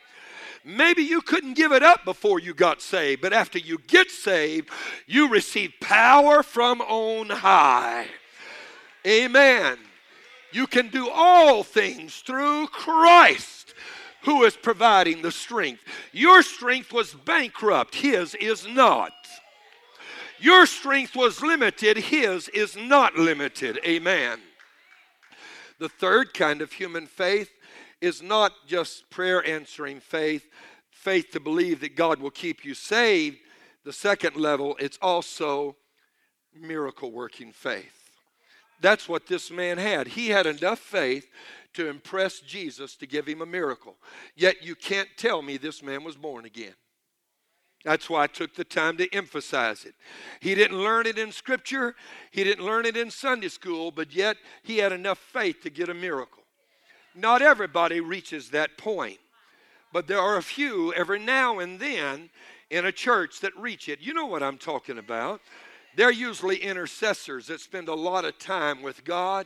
Maybe 0.64 1.02
you 1.02 1.22
couldn't 1.22 1.54
give 1.54 1.72
it 1.72 1.82
up 1.82 2.06
before 2.06 2.40
you 2.40 2.54
got 2.54 2.82
saved, 2.82 3.22
but 3.22 3.34
after 3.34 3.58
you 3.58 3.80
get 3.88 4.12
saved, 4.12 4.70
you 5.08 5.28
receive 5.30 5.74
power 5.82 6.44
from 6.44 6.82
on 6.82 7.30
high. 7.30 8.08
Amen. 9.06 9.78
You 10.52 10.68
can 10.68 10.90
do 10.90 11.10
all 11.10 11.64
things 11.64 12.16
through 12.18 12.68
Christ 12.68 13.74
who 14.24 14.44
is 14.44 14.56
providing 14.56 15.22
the 15.22 15.32
strength. 15.32 15.82
Your 16.12 16.44
strength 16.44 16.94
was 16.94 17.14
bankrupt, 17.14 17.96
His 17.96 18.36
is 18.36 18.68
not. 18.68 19.14
Your 20.40 20.66
strength 20.66 21.16
was 21.16 21.42
limited, 21.42 21.98
His 21.98 22.48
is 22.50 22.76
not 22.76 23.16
limited. 23.16 23.80
Amen. 23.86 24.40
The 25.80 25.90
third 25.90 26.34
kind 26.34 26.62
of 26.62 26.74
human 26.74 27.08
faith 27.08 27.50
is 28.02 28.22
not 28.22 28.54
just 28.68 29.10
prayer 29.10 29.46
answering 29.46 30.00
faith, 30.00 30.50
faith 30.90 31.32
to 31.32 31.40
believe 31.40 31.80
that 31.82 31.96
God 31.96 32.20
will 32.20 32.32
keep 32.32 32.66
you 32.66 32.74
saved. 32.74 33.38
The 33.84 33.94
second 33.94 34.36
level, 34.36 34.76
it's 34.80 34.98
also 35.02 35.76
miracle 36.60 37.12
working 37.12 37.52
faith. 37.52 38.10
That's 38.82 39.08
what 39.08 39.28
this 39.28 39.52
man 39.52 39.78
had. 39.78 40.08
He 40.08 40.30
had 40.30 40.48
enough 40.48 40.80
faith 40.80 41.28
to 41.74 41.88
impress 41.88 42.40
Jesus 42.40 42.96
to 42.98 43.08
give 43.08 43.28
him 43.28 43.42
a 43.42 43.46
miracle. 43.46 43.96
Yet 44.36 44.64
you 44.64 44.76
can't 44.76 45.10
tell 45.18 45.42
me 45.42 45.58
this 45.58 45.82
man 45.82 46.04
was 46.04 46.16
born 46.16 46.46
again. 46.46 46.74
That's 47.84 48.10
why 48.10 48.24
I 48.24 48.28
took 48.28 48.54
the 48.56 48.64
time 48.64 48.98
to 48.98 49.12
emphasize 49.14 49.86
it. 49.86 49.96
He 50.40 50.54
didn't 50.54 50.78
learn 50.78 51.08
it 51.08 51.18
in 51.18 51.32
Scripture, 51.32 51.96
he 52.32 52.44
didn't 52.44 52.66
learn 52.66 52.86
it 52.86 52.98
in 52.98 53.10
Sunday 53.10 53.48
school, 53.48 53.92
but 53.92 54.14
yet 54.14 54.38
he 54.64 54.78
had 54.78 54.92
enough 54.92 55.18
faith 55.18 55.62
to 55.62 55.70
get 55.70 55.90
a 55.90 55.94
miracle. 55.94 56.41
Not 57.16 57.42
everybody 57.42 58.00
reaches 58.00 58.50
that 58.50 58.78
point, 58.78 59.20
but 59.92 60.08
there 60.08 60.20
are 60.20 60.38
a 60.38 60.44
few 60.44 60.94
every 60.94 61.20
now 61.20 61.60
and 61.60 61.80
then 61.80 62.30
in 62.70 62.86
a 62.86 62.92
church 62.92 63.42
that 63.42 63.56
reach 63.58 63.90
it. 63.90 64.00
You 64.02 64.14
know 64.14 64.26
what 64.26 64.42
I'm 64.42 64.58
talking 64.58 64.98
about. 64.98 65.42
They're 65.96 66.12
usually 66.12 66.58
intercessors 66.58 67.48
that 67.48 67.60
spend 67.60 67.90
a 67.90 67.94
lot 67.94 68.24
of 68.24 68.40
time 68.40 68.82
with 68.82 69.04
God. 69.04 69.46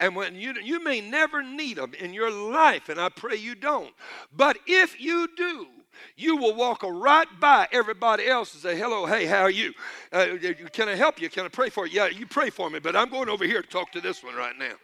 And 0.00 0.14
when 0.14 0.34
you 0.34 0.54
you 0.62 0.82
may 0.82 1.00
never 1.00 1.42
need 1.42 1.78
them 1.78 1.94
in 1.94 2.12
your 2.12 2.30
life, 2.30 2.88
and 2.88 3.00
I 3.00 3.08
pray 3.08 3.36
you 3.36 3.54
don't. 3.54 3.94
But 4.36 4.58
if 4.66 5.00
you 5.00 5.28
do, 5.36 5.68
you 6.16 6.36
will 6.36 6.54
walk 6.54 6.82
right 6.82 7.28
by 7.40 7.68
everybody 7.72 8.26
else 8.26 8.52
and 8.54 8.62
say, 8.62 8.76
Hello, 8.76 9.06
hey, 9.06 9.24
how 9.26 9.42
are 9.42 9.50
you? 9.50 9.72
Uh, 10.12 10.26
can 10.72 10.88
I 10.88 10.96
help 10.96 11.20
you? 11.20 11.30
Can 11.30 11.44
I 11.44 11.48
pray 11.48 11.70
for 11.70 11.86
you? 11.86 12.00
Yeah, 12.00 12.08
you 12.08 12.26
pray 12.26 12.50
for 12.50 12.68
me, 12.68 12.80
but 12.80 12.96
I'm 12.96 13.08
going 13.08 13.28
over 13.28 13.44
here 13.44 13.62
to 13.62 13.68
talk 13.68 13.92
to 13.92 14.00
this 14.00 14.22
one 14.22 14.34
right 14.34 14.58
now. 14.58 14.74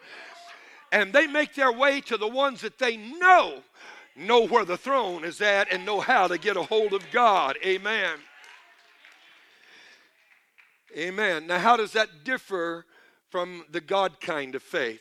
And 0.93 1.13
they 1.13 1.27
make 1.27 1.55
their 1.55 1.73
way 1.73 2.01
to 2.03 2.17
the 2.17 2.29
ones 2.29 2.63
that 2.63 2.79
they 2.79 2.97
know 2.97 3.63
know 4.17 4.47
where 4.47 4.65
the 4.65 4.77
throne 4.77 5.25
is 5.25 5.41
at 5.41 5.73
and 5.73 5.87
know 5.87 6.01
how 6.01 6.27
to 6.27 6.37
get 6.37 6.57
a 6.57 6.63
hold 6.63 6.93
of 6.93 7.05
God. 7.11 7.57
Amen. 7.65 8.19
Amen. 10.97 11.47
Now, 11.47 11.59
how 11.59 11.77
does 11.77 11.93
that 11.93 12.25
differ 12.25 12.85
from 13.31 13.65
the 13.71 13.81
God 13.81 14.21
kind 14.21 14.55
of 14.55 14.63
faith? 14.63 15.01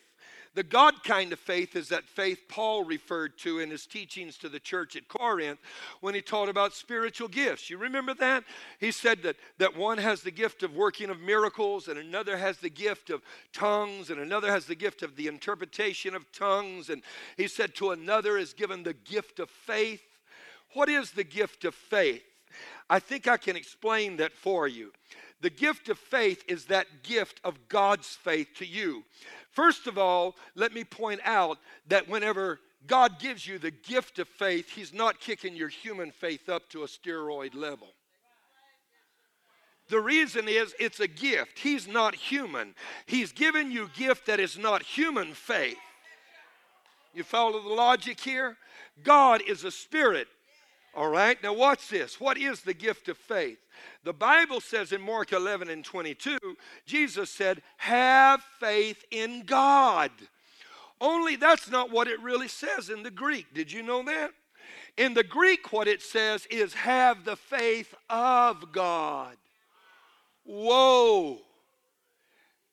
The 0.60 0.64
God 0.64 1.06
kind 1.06 1.32
of 1.32 1.40
faith 1.40 1.78
is 1.78 1.88
that 1.88 2.04
faith 2.04 2.50
Paul 2.50 2.84
referred 2.84 3.38
to 3.38 3.60
in 3.60 3.70
his 3.70 3.86
teachings 3.86 4.38
to 4.40 4.50
the 4.50 4.60
church 4.60 4.98
at 4.98 5.08
Corinth 5.08 5.58
when 6.02 6.14
he 6.14 6.22
taught 6.22 6.50
about 6.50 6.74
spiritual 6.74 7.30
gifts. 7.30 7.70
You 7.70 7.78
remember 7.78 8.14
that? 8.16 8.44
He 8.78 8.92
said 8.92 9.24
that, 9.24 9.38
that 9.60 9.78
one 9.78 9.98
has 10.00 10.22
the 10.22 10.32
gift 10.32 10.62
of 10.62 10.76
working 10.76 11.10
of 11.10 11.22
miracles, 11.22 11.88
and 11.88 11.98
another 11.98 12.36
has 12.36 12.58
the 12.58 12.70
gift 12.70 13.10
of 13.10 13.22
tongues, 13.54 14.10
and 14.10 14.20
another 14.20 14.52
has 14.52 14.66
the 14.66 14.76
gift 14.76 15.02
of 15.02 15.16
the 15.16 15.28
interpretation 15.28 16.14
of 16.14 16.30
tongues. 16.34 16.90
And 16.90 17.04
he 17.38 17.48
said 17.48 17.74
to 17.76 17.92
another 17.92 18.38
is 18.38 18.52
given 18.52 18.84
the 18.84 18.96
gift 18.96 19.40
of 19.40 19.50
faith. 19.50 20.04
What 20.74 20.90
is 20.90 21.12
the 21.12 21.24
gift 21.24 21.64
of 21.64 21.74
faith? 21.74 22.26
I 22.90 23.00
think 23.00 23.30
I 23.30 23.38
can 23.38 23.56
explain 23.56 24.18
that 24.18 24.34
for 24.34 24.68
you. 24.68 24.92
The 25.42 25.50
gift 25.50 25.90
of 25.90 25.98
faith 25.98 26.44
is 26.48 26.66
that 26.66 27.04
gift 27.04 27.40
of 27.44 27.70
God's 27.70 28.08
faith 28.08 28.50
to 28.58 28.66
you. 28.66 29.04
First 29.52 29.88
of 29.88 29.98
all, 29.98 30.36
let 30.56 30.74
me 30.74 30.84
point 30.84 31.22
out 31.24 31.58
that 31.88 32.10
whenever 32.10 32.60
God 32.88 33.20
gives 33.20 33.48
you 33.48 33.58
the 33.58 33.72
gift 33.72 34.20
of 34.20 34.28
faith, 34.28 34.70
He's 34.70 34.94
not 34.94 35.20
kicking 35.20 35.56
your 35.56 35.70
human 35.70 36.12
faith 36.12 36.50
up 36.50 36.70
to 36.70 36.84
a 36.84 36.88
steroid 36.88 37.56
level. 37.56 37.94
The 39.90 40.00
reason 40.00 40.48
is 40.48 40.76
it's 40.80 41.00
a 41.00 41.08
gift. 41.08 41.58
He's 41.60 41.88
not 41.88 42.14
human. 42.16 42.76
He's 43.08 43.32
given 43.32 43.72
you 43.72 43.90
gift 43.96 44.28
that 44.28 44.40
is 44.40 44.58
not 44.58 44.84
human 44.84 45.34
faith. 45.34 45.78
You 47.14 47.24
follow 47.24 47.62
the 47.62 47.70
logic 47.70 48.20
here? 48.20 48.56
God 49.04 49.42
is 49.48 49.64
a 49.64 49.72
spirit. 49.72 50.28
All 50.96 51.10
right, 51.10 51.42
now 51.44 51.54
watch 51.54 51.88
this. 51.88 52.20
What 52.20 52.38
is 52.38 52.62
the 52.62 52.74
gift 52.74 53.10
of 53.10 53.18
faith? 53.18 53.60
The 54.04 54.14
Bible 54.14 54.60
says 54.60 54.92
in 54.92 55.02
Mark 55.02 55.32
11 55.32 55.70
and 55.70 55.86
22, 55.86 56.38
Jesus 56.86 57.30
said, 57.30 57.62
Have 57.78 58.42
faith 58.60 59.04
in 59.12 59.44
God. 59.46 60.12
Only 61.00 61.36
that's 61.36 61.70
not 61.70 61.92
what 61.92 62.08
it 62.08 62.22
really 62.22 62.48
says 62.48 62.90
in 62.90 63.04
the 63.04 63.12
Greek. 63.12 63.54
Did 63.54 63.72
you 63.72 63.84
know 63.84 64.04
that? 64.04 64.32
In 64.98 65.14
the 65.14 65.24
Greek, 65.24 65.72
what 65.72 65.88
it 65.88 66.02
says 66.02 66.46
is, 66.48 66.74
Have 66.74 67.24
the 67.24 67.36
faith 67.36 67.94
of 68.10 68.72
God. 68.72 69.38
Whoa. 70.44 71.38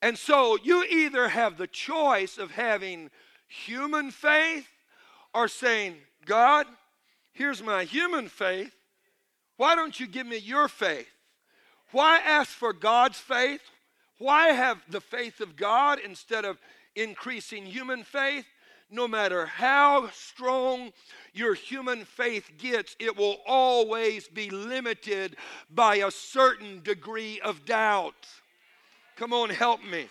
And 0.00 0.16
so 0.16 0.56
you 0.62 0.84
either 0.84 1.28
have 1.28 1.58
the 1.58 1.66
choice 1.66 2.38
of 2.38 2.52
having 2.52 3.10
human 3.48 4.10
faith 4.10 4.68
or 5.34 5.48
saying, 5.48 5.96
God, 6.24 6.66
here's 7.36 7.62
my 7.62 7.84
human 7.84 8.28
faith. 8.28 8.72
Why 9.56 9.74
don't 9.74 9.98
you 9.98 10.06
give 10.06 10.26
me 10.26 10.38
your 10.38 10.68
faith? 10.68 11.08
Why 11.92 12.18
ask 12.18 12.50
for 12.50 12.72
God's 12.72 13.18
faith? 13.18 13.60
Why 14.18 14.48
have 14.48 14.82
the 14.88 15.00
faith 15.00 15.40
of 15.40 15.56
God 15.56 15.98
instead 15.98 16.44
of 16.44 16.58
increasing 16.94 17.64
human 17.64 18.02
faith? 18.02 18.46
No 18.90 19.08
matter 19.08 19.46
how 19.46 20.10
strong 20.10 20.92
your 21.32 21.54
human 21.54 22.04
faith 22.04 22.52
gets, 22.56 22.94
it 23.00 23.16
will 23.16 23.38
always 23.46 24.28
be 24.28 24.48
limited 24.48 25.36
by 25.70 25.96
a 25.96 26.10
certain 26.10 26.82
degree 26.82 27.40
of 27.40 27.64
doubt. 27.64 28.14
Come 29.16 29.32
on, 29.32 29.50
help 29.50 29.82
me. 29.82 30.08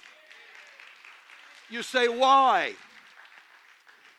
You 1.70 1.84
say, 1.84 2.08
why? 2.08 2.74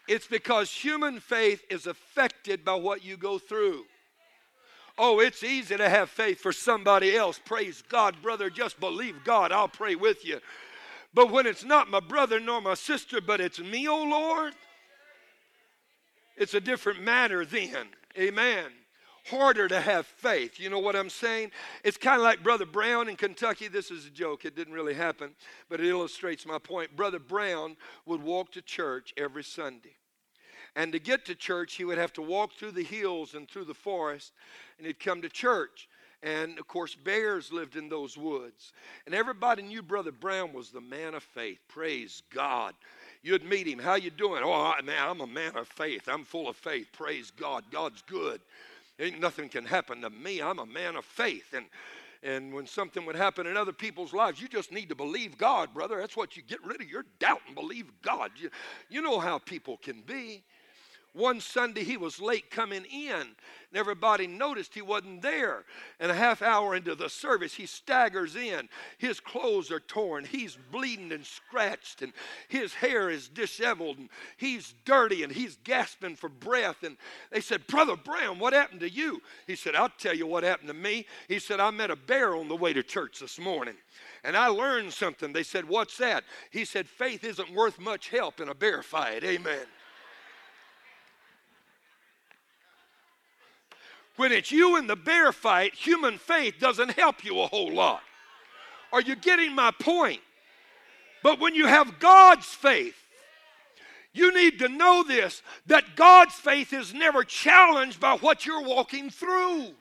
It's 0.08 0.26
because 0.26 0.70
human 0.70 1.20
faith 1.20 1.64
is 1.70 1.86
affected 1.86 2.64
by 2.64 2.74
what 2.74 3.04
you 3.04 3.16
go 3.16 3.38
through. 3.38 3.84
Oh, 4.98 5.20
it's 5.20 5.42
easy 5.42 5.76
to 5.76 5.88
have 5.88 6.08
faith 6.08 6.40
for 6.40 6.52
somebody 6.52 7.16
else. 7.16 7.38
Praise 7.44 7.82
God, 7.88 8.16
brother. 8.22 8.48
Just 8.48 8.80
believe 8.80 9.24
God. 9.24 9.52
I'll 9.52 9.68
pray 9.68 9.94
with 9.94 10.24
you. 10.24 10.40
But 11.12 11.30
when 11.30 11.46
it's 11.46 11.64
not 11.64 11.90
my 11.90 12.00
brother 12.00 12.40
nor 12.40 12.60
my 12.60 12.74
sister, 12.74 13.20
but 13.20 13.40
it's 13.40 13.58
me, 13.58 13.88
oh 13.88 14.04
Lord, 14.04 14.54
it's 16.36 16.54
a 16.54 16.60
different 16.60 17.02
matter 17.02 17.44
then. 17.44 17.88
Amen. 18.18 18.66
Harder 19.28 19.66
to 19.68 19.80
have 19.80 20.06
faith. 20.06 20.60
You 20.60 20.70
know 20.70 20.78
what 20.78 20.94
I'm 20.94 21.10
saying? 21.10 21.50
It's 21.82 21.96
kind 21.96 22.18
of 22.18 22.22
like 22.22 22.42
Brother 22.42 22.66
Brown 22.66 23.08
in 23.08 23.16
Kentucky. 23.16 23.66
This 23.66 23.90
is 23.90 24.06
a 24.06 24.10
joke. 24.10 24.44
It 24.44 24.54
didn't 24.54 24.74
really 24.74 24.94
happen, 24.94 25.34
but 25.68 25.80
it 25.80 25.86
illustrates 25.86 26.46
my 26.46 26.58
point. 26.58 26.94
Brother 26.94 27.18
Brown 27.18 27.76
would 28.04 28.22
walk 28.22 28.52
to 28.52 28.62
church 28.62 29.12
every 29.16 29.42
Sunday. 29.42 29.96
And 30.76 30.92
to 30.92 30.98
get 30.98 31.24
to 31.24 31.34
church, 31.34 31.74
he 31.74 31.84
would 31.84 31.98
have 31.98 32.12
to 32.14 32.22
walk 32.22 32.52
through 32.52 32.72
the 32.72 32.84
hills 32.84 33.34
and 33.34 33.48
through 33.48 33.64
the 33.64 33.74
forest, 33.74 34.32
and 34.78 34.86
he'd 34.86 35.00
come 35.00 35.22
to 35.22 35.28
church. 35.28 35.88
And 36.22 36.58
of 36.58 36.66
course, 36.68 36.94
bears 36.94 37.52
lived 37.52 37.76
in 37.76 37.88
those 37.88 38.16
woods. 38.16 38.72
And 39.06 39.14
everybody 39.14 39.62
knew 39.62 39.82
Brother 39.82 40.12
Brown 40.12 40.52
was 40.52 40.70
the 40.70 40.80
man 40.80 41.14
of 41.14 41.22
faith. 41.22 41.58
Praise 41.68 42.22
God. 42.32 42.74
You'd 43.22 43.44
meet 43.44 43.66
him. 43.66 43.78
How 43.78 43.94
you 43.94 44.10
doing? 44.10 44.42
Oh, 44.44 44.72
man, 44.84 45.08
I'm 45.08 45.20
a 45.20 45.26
man 45.26 45.56
of 45.56 45.66
faith. 45.68 46.08
I'm 46.08 46.24
full 46.24 46.48
of 46.48 46.56
faith. 46.56 46.88
Praise 46.92 47.30
God. 47.30 47.64
God's 47.70 48.02
good. 48.02 48.40
Ain't 48.98 49.20
nothing 49.20 49.48
can 49.48 49.64
happen 49.64 50.00
to 50.02 50.10
me. 50.10 50.40
I'm 50.40 50.58
a 50.58 50.66
man 50.66 50.96
of 50.96 51.04
faith. 51.04 51.52
And 51.52 51.66
and 52.22 52.52
when 52.52 52.66
something 52.66 53.06
would 53.06 53.14
happen 53.14 53.46
in 53.46 53.56
other 53.56 53.72
people's 53.72 54.12
lives, 54.12 54.40
you 54.40 54.48
just 54.48 54.72
need 54.72 54.88
to 54.88 54.94
believe 54.94 55.38
God, 55.38 55.72
brother. 55.72 55.98
That's 55.98 56.16
what 56.16 56.36
you 56.36 56.42
get 56.42 56.64
rid 56.64 56.80
of 56.80 56.88
your 56.88 57.04
doubt 57.20 57.42
and 57.46 57.54
believe 57.54 57.86
God. 58.02 58.32
You, 58.36 58.50
you 58.88 59.00
know 59.02 59.20
how 59.20 59.38
people 59.38 59.76
can 59.76 60.02
be. 60.02 60.42
One 61.16 61.40
Sunday 61.40 61.82
he 61.82 61.96
was 61.96 62.20
late 62.20 62.50
coming 62.50 62.84
in, 62.84 63.14
and 63.14 63.26
everybody 63.72 64.26
noticed 64.26 64.74
he 64.74 64.82
wasn't 64.82 65.22
there. 65.22 65.64
And 65.98 66.10
a 66.10 66.14
half 66.14 66.42
hour 66.42 66.76
into 66.76 66.94
the 66.94 67.08
service, 67.08 67.54
he 67.54 67.64
staggers 67.64 68.36
in. 68.36 68.68
His 68.98 69.18
clothes 69.18 69.70
are 69.70 69.80
torn, 69.80 70.26
he's 70.26 70.58
bleeding 70.70 71.12
and 71.12 71.24
scratched, 71.24 72.02
and 72.02 72.12
his 72.48 72.74
hair 72.74 73.08
is 73.08 73.28
disheveled, 73.28 73.96
and 73.96 74.10
he's 74.36 74.74
dirty, 74.84 75.22
and 75.22 75.32
he's 75.32 75.56
gasping 75.64 76.16
for 76.16 76.28
breath. 76.28 76.82
And 76.82 76.98
they 77.32 77.40
said, 77.40 77.66
Brother 77.66 77.96
Brown, 77.96 78.38
what 78.38 78.52
happened 78.52 78.80
to 78.80 78.90
you? 78.90 79.22
He 79.46 79.56
said, 79.56 79.74
I'll 79.74 79.88
tell 79.88 80.14
you 80.14 80.26
what 80.26 80.44
happened 80.44 80.68
to 80.68 80.74
me. 80.74 81.06
He 81.28 81.38
said, 81.38 81.60
I 81.60 81.70
met 81.70 81.90
a 81.90 81.96
bear 81.96 82.36
on 82.36 82.48
the 82.48 82.56
way 82.56 82.74
to 82.74 82.82
church 82.82 83.20
this 83.20 83.38
morning. 83.38 83.76
And 84.22 84.36
I 84.36 84.48
learned 84.48 84.92
something. 84.92 85.32
They 85.32 85.44
said, 85.44 85.66
What's 85.66 85.96
that? 85.96 86.24
He 86.50 86.66
said, 86.66 86.86
Faith 86.86 87.24
isn't 87.24 87.54
worth 87.54 87.78
much 87.78 88.10
help 88.10 88.38
in 88.38 88.50
a 88.50 88.54
bear 88.54 88.82
fight. 88.82 89.24
Amen. 89.24 89.66
When 94.16 94.32
it's 94.32 94.50
you 94.50 94.76
in 94.76 94.86
the 94.86 94.96
bear 94.96 95.32
fight, 95.32 95.74
human 95.74 96.18
faith 96.18 96.54
doesn't 96.58 96.92
help 96.92 97.24
you 97.24 97.40
a 97.40 97.46
whole 97.46 97.72
lot. 97.72 98.02
Are 98.92 99.00
you 99.00 99.14
getting 99.14 99.54
my 99.54 99.70
point? 99.70 100.20
But 101.22 101.38
when 101.38 101.54
you 101.54 101.66
have 101.66 101.98
God's 101.98 102.46
faith, 102.46 102.96
you 104.12 104.32
need 104.32 104.58
to 104.60 104.68
know 104.68 105.02
this 105.02 105.42
that 105.66 105.96
God's 105.96 106.34
faith 106.34 106.72
is 106.72 106.94
never 106.94 107.22
challenged 107.22 108.00
by 108.00 108.16
what 108.16 108.46
you're 108.46 108.62
walking 108.62 109.10
through. 109.10 109.72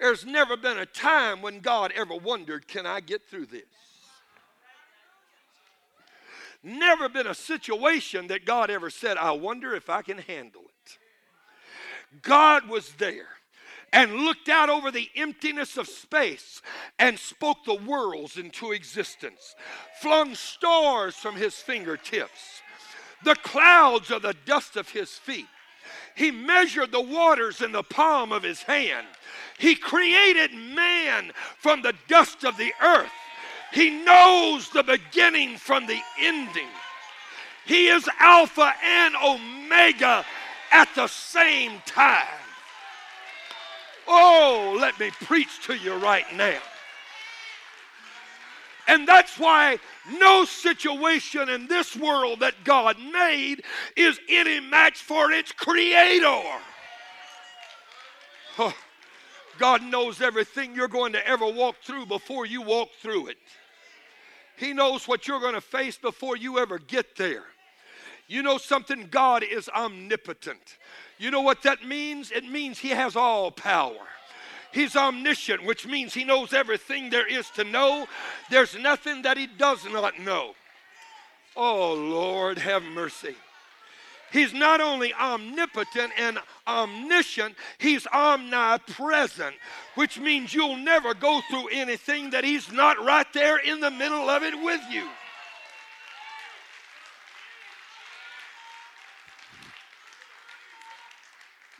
There's 0.00 0.26
never 0.26 0.56
been 0.56 0.78
a 0.78 0.86
time 0.86 1.40
when 1.40 1.60
God 1.60 1.92
ever 1.94 2.14
wondered, 2.16 2.66
Can 2.66 2.86
I 2.86 3.00
get 3.00 3.24
through 3.24 3.46
this? 3.46 3.62
Never 6.62 7.08
been 7.08 7.28
a 7.28 7.34
situation 7.34 8.26
that 8.26 8.44
God 8.44 8.70
ever 8.70 8.90
said, 8.90 9.16
I 9.16 9.30
wonder 9.30 9.74
if 9.74 9.88
I 9.88 10.02
can 10.02 10.18
handle 10.18 10.62
it. 10.62 10.75
God 12.22 12.68
was 12.68 12.92
there 12.94 13.28
and 13.92 14.12
looked 14.12 14.48
out 14.48 14.68
over 14.68 14.90
the 14.90 15.08
emptiness 15.16 15.76
of 15.76 15.88
space 15.88 16.60
and 16.98 17.18
spoke 17.18 17.64
the 17.64 17.74
worlds 17.74 18.36
into 18.36 18.72
existence, 18.72 19.54
flung 20.00 20.34
stars 20.34 21.14
from 21.14 21.36
his 21.36 21.54
fingertips. 21.54 22.62
The 23.24 23.36
clouds 23.36 24.10
are 24.10 24.20
the 24.20 24.36
dust 24.44 24.76
of 24.76 24.90
his 24.90 25.10
feet. 25.10 25.46
He 26.14 26.30
measured 26.30 26.92
the 26.92 27.00
waters 27.00 27.60
in 27.62 27.72
the 27.72 27.82
palm 27.82 28.32
of 28.32 28.42
his 28.42 28.62
hand. 28.62 29.06
He 29.58 29.74
created 29.74 30.52
man 30.52 31.32
from 31.58 31.82
the 31.82 31.94
dust 32.08 32.44
of 32.44 32.56
the 32.56 32.72
earth. 32.82 33.12
He 33.72 33.90
knows 33.90 34.70
the 34.70 34.82
beginning 34.82 35.56
from 35.56 35.86
the 35.86 36.00
ending. 36.20 36.68
He 37.66 37.88
is 37.88 38.08
Alpha 38.20 38.72
and 38.82 39.14
Omega, 39.16 40.24
at 40.70 40.88
the 40.94 41.06
same 41.06 41.80
time. 41.86 42.26
Oh, 44.08 44.76
let 44.80 44.98
me 45.00 45.10
preach 45.10 45.66
to 45.66 45.74
you 45.74 45.94
right 45.94 46.26
now. 46.34 46.60
And 48.88 49.06
that's 49.06 49.38
why 49.38 49.78
no 50.20 50.44
situation 50.44 51.48
in 51.48 51.66
this 51.66 51.96
world 51.96 52.40
that 52.40 52.54
God 52.62 52.96
made 53.00 53.64
is 53.96 54.20
any 54.28 54.60
match 54.60 54.98
for 54.98 55.32
its 55.32 55.50
creator. 55.50 56.42
Oh, 58.58 58.74
God 59.58 59.82
knows 59.82 60.20
everything 60.20 60.74
you're 60.74 60.86
going 60.86 61.12
to 61.14 61.26
ever 61.26 61.46
walk 61.46 61.76
through 61.82 62.06
before 62.06 62.46
you 62.46 62.62
walk 62.62 62.90
through 63.02 63.28
it. 63.28 63.38
He 64.56 64.72
knows 64.72 65.08
what 65.08 65.26
you're 65.26 65.40
going 65.40 65.54
to 65.54 65.60
face 65.60 65.98
before 65.98 66.36
you 66.36 66.58
ever 66.58 66.78
get 66.78 67.16
there. 67.16 67.44
You 68.28 68.42
know 68.42 68.58
something? 68.58 69.08
God 69.10 69.42
is 69.42 69.68
omnipotent. 69.68 70.78
You 71.18 71.30
know 71.30 71.40
what 71.40 71.62
that 71.62 71.84
means? 71.84 72.30
It 72.30 72.44
means 72.44 72.78
He 72.78 72.90
has 72.90 73.16
all 73.16 73.50
power. 73.50 74.06
He's 74.72 74.96
omniscient, 74.96 75.64
which 75.64 75.86
means 75.86 76.12
He 76.12 76.24
knows 76.24 76.52
everything 76.52 77.10
there 77.10 77.26
is 77.26 77.48
to 77.50 77.64
know. 77.64 78.06
There's 78.50 78.76
nothing 78.78 79.22
that 79.22 79.36
He 79.36 79.46
does 79.46 79.84
not 79.84 80.18
know. 80.18 80.54
Oh, 81.56 81.94
Lord, 81.94 82.58
have 82.58 82.82
mercy. 82.82 83.34
He's 84.32 84.52
not 84.52 84.80
only 84.80 85.14
omnipotent 85.14 86.12
and 86.18 86.38
omniscient, 86.66 87.54
he's 87.78 88.06
omnipresent, 88.08 89.54
which 89.94 90.18
means 90.18 90.52
you'll 90.52 90.76
never 90.76 91.14
go 91.14 91.40
through 91.48 91.68
anything 91.68 92.30
that 92.30 92.44
he's 92.44 92.70
not 92.72 93.02
right 93.02 93.26
there 93.32 93.58
in 93.58 93.80
the 93.80 93.90
middle 93.90 94.28
of 94.28 94.42
it 94.42 94.54
with 94.62 94.82
you. 94.90 95.08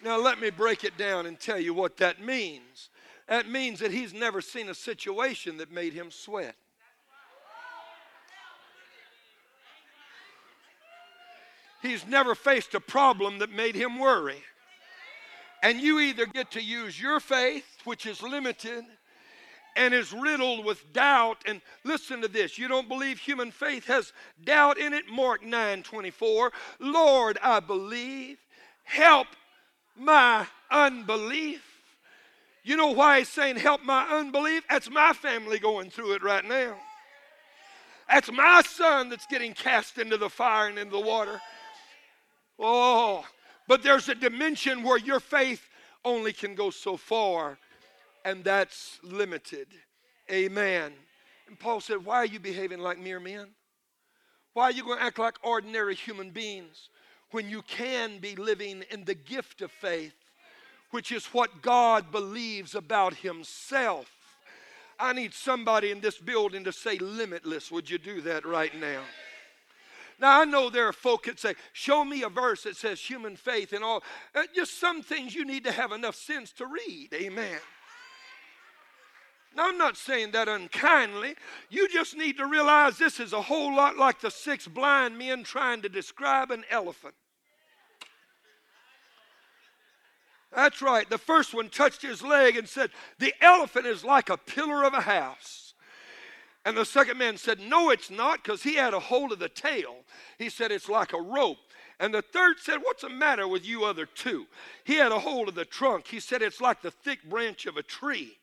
Now, 0.07 0.19
let 0.19 0.41
me 0.41 0.51
break 0.51 0.85
it 0.85 0.97
down 0.97 1.27
and 1.27 1.37
tell 1.37 1.59
you 1.59 1.75
what 1.75 1.97
that 1.97 2.23
means. 2.23 2.91
That 3.27 3.51
means 3.51 3.81
that 3.81 3.91
he's 3.91 4.15
never 4.15 4.41
seen 4.41 4.69
a 4.69 4.75
situation 4.75 5.57
that 5.57 5.73
made 5.73 5.95
him 5.95 6.13
sweat. 6.13 6.55
He's 11.83 12.07
never 12.07 12.37
faced 12.37 12.77
a 12.77 12.81
problem 12.81 13.41
that 13.41 13.51
made 13.51 13.75
him 13.75 13.99
worry. 13.99 14.45
And 15.61 15.81
you 15.81 15.99
either 15.99 16.27
get 16.27 16.53
to 16.53 16.63
use 16.63 17.01
your 17.01 17.19
faith, 17.19 17.67
which 17.83 18.07
is 18.07 18.23
limited 18.23 18.85
and 19.75 19.93
is 19.93 20.13
riddled 20.13 20.65
with 20.65 20.93
doubt. 20.93 21.39
And 21.47 21.61
listen 21.83 22.21
to 22.23 22.29
this 22.29 22.59
you 22.59 22.69
don't 22.69 22.89
believe 22.89 23.19
human 23.19 23.51
faith 23.51 23.87
has 23.87 24.13
doubt 24.45 24.79
in 24.79 24.93
it? 24.93 25.09
Mark 25.11 25.45
9 25.45 25.83
24. 25.83 26.53
Lord, 26.79 27.39
I 27.43 27.59
believe. 27.59 28.39
Help 28.85 29.27
my 29.99 30.47
unbelief. 30.71 31.63
You 32.63 32.77
know 32.77 32.91
why 32.91 33.21
he's 33.21 33.29
saying, 33.29 33.57
Help 33.57 33.85
my 33.85 34.05
unbelief? 34.09 34.65
That's 34.69 34.91
my 34.91 35.13
family 35.13 35.59
going 35.59 35.91
through 35.91 36.15
it 36.15 36.23
right 36.23 36.45
now. 36.45 36.77
That's 38.09 38.31
my 38.31 38.63
son 38.63 39.09
that's 39.09 39.27
getting 39.27 39.53
cast 39.53 39.99
into 39.99 40.17
the 40.17 40.29
fire 40.29 40.69
and 40.69 40.79
into 40.79 40.93
the 40.93 41.01
water. 41.01 41.41
Oh, 42.59 43.25
but 43.69 43.83
there's 43.83 44.09
a 44.09 44.15
dimension 44.15 44.83
where 44.83 44.99
your 44.99 45.21
faith 45.21 45.69
only 46.05 46.33
can 46.33 46.55
go 46.55 46.71
so 46.71 46.97
far, 46.97 47.59
and 48.25 48.45
that's 48.45 48.99
limited. 49.03 49.69
Amen. 50.31 50.93
And 51.49 51.59
Paul 51.59 51.81
said, 51.81 52.05
Why 52.05 52.17
are 52.17 52.27
you 52.27 52.41
behaving 52.41 52.81
like 52.81 52.99
mere 52.99 53.21
men? 53.21 53.49
Why 54.55 54.65
are 54.65 54.73
you 54.73 54.85
going 54.85 54.99
to 54.99 55.05
act 55.05 55.19
like 55.19 55.37
ordinary 55.43 55.95
human 55.95 56.31
beings 56.31 56.89
when 57.37 57.51
you 57.51 57.61
can 57.61 58.17
be 58.17 58.35
living 58.35 58.83
in 58.91 59.05
the 59.05 59.15
gift 59.15 59.61
of 59.61 59.71
faith, 59.71 60.15
which 60.91 61.13
is 61.13 61.27
what 61.27 61.61
God 61.61 62.11
believes 62.11 62.75
about 62.75 63.13
Himself? 63.17 64.11
I 64.99 65.13
need 65.13 65.35
somebody 65.35 65.91
in 65.91 66.01
this 66.01 66.17
building 66.17 66.65
to 66.65 66.73
say 66.73 66.97
limitless. 66.97 67.71
Would 67.71 67.91
you 67.91 67.99
do 67.99 68.23
that 68.23 68.47
right 68.47 68.75
now? 68.81 69.03
Now, 70.19 70.41
I 70.41 70.47
know 70.47 70.71
there 70.71 70.89
are 70.89 70.95
folk 70.95 71.27
that 71.27 71.39
say, 71.39 71.57
Show 71.75 72.07
me 72.07 72.23
a 72.23 72.31
verse 72.31 72.63
that 72.63 72.75
says 72.75 73.01
human 73.01 73.37
faith 73.37 73.75
and 73.75 73.85
all. 73.85 74.03
Uh, 74.35 74.45
just 74.55 74.81
some 74.81 75.03
things 75.03 75.35
you 75.35 75.45
need 75.45 75.65
to 75.65 75.73
have 75.73 75.93
enough 75.93 76.15
sense 76.15 76.53
to 76.53 76.65
read. 76.65 77.09
Amen. 77.13 77.59
Now, 79.55 79.69
I'm 79.69 79.77
not 79.77 79.99
saying 79.99 80.31
that 80.31 80.49
unkindly. 80.49 81.35
You 81.69 81.87
just 81.91 82.17
need 82.17 82.39
to 82.39 82.47
realize 82.47 82.97
this 82.97 83.21
is 83.21 83.35
a 83.35 83.43
whole 83.43 83.77
lot 83.77 83.99
like 83.99 84.23
the 84.23 84.31
six 84.31 84.67
blind 84.67 85.19
men 85.19 85.45
trying 85.45 85.83
to 85.83 85.91
describe 85.91 86.51
an 86.51 86.65
elephant. 86.71 87.15
That's 90.57 90.81
right. 90.81 91.09
The 91.09 91.19
first 91.19 91.53
one 91.53 91.69
touched 91.69 92.01
his 92.01 92.23
leg 92.23 92.57
and 92.57 92.67
said, 92.67 92.91
The 93.19 93.35
elephant 93.43 93.85
is 93.87 94.03
like 94.03 94.31
a 94.31 94.39
pillar 94.39 94.85
of 94.85 94.95
a 94.95 95.03
house. 95.03 95.75
And 96.65 96.75
the 96.75 96.87
second 96.87 97.19
man 97.19 97.37
said, 97.37 97.61
No, 97.61 97.91
it's 97.91 98.11
not, 98.11 98.43
because 98.43 98.63
he 98.63 98.75
had 98.75 98.95
a 98.95 98.99
hold 98.99 99.33
of 99.33 99.39
the 99.39 99.51
tail. 99.51 99.97
He 100.39 100.49
said, 100.49 100.73
It's 100.73 100.89
like 100.89 101.13
a 101.13 101.21
rope. 101.21 101.59
And 102.01 102.13
the 102.13 102.23
third 102.23 102.57
said, 102.59 102.79
What's 102.83 103.03
the 103.03 103.11
matter 103.11 103.47
with 103.47 103.67
you 103.67 103.85
other 103.85 104.07
two? 104.07 104.47
He 104.85 104.95
had 104.95 105.13
a 105.13 105.19
hold 105.19 105.49
of 105.49 105.55
the 105.55 105.67
trunk. 105.67 106.07
He 106.07 106.21
said, 106.21 106.41
It's 106.41 106.61
like 106.61 106.81
the 106.81 106.91
thick 106.91 107.23
branch 107.29 107.67
of 107.67 107.77
a 107.77 107.83
tree. 107.83 108.39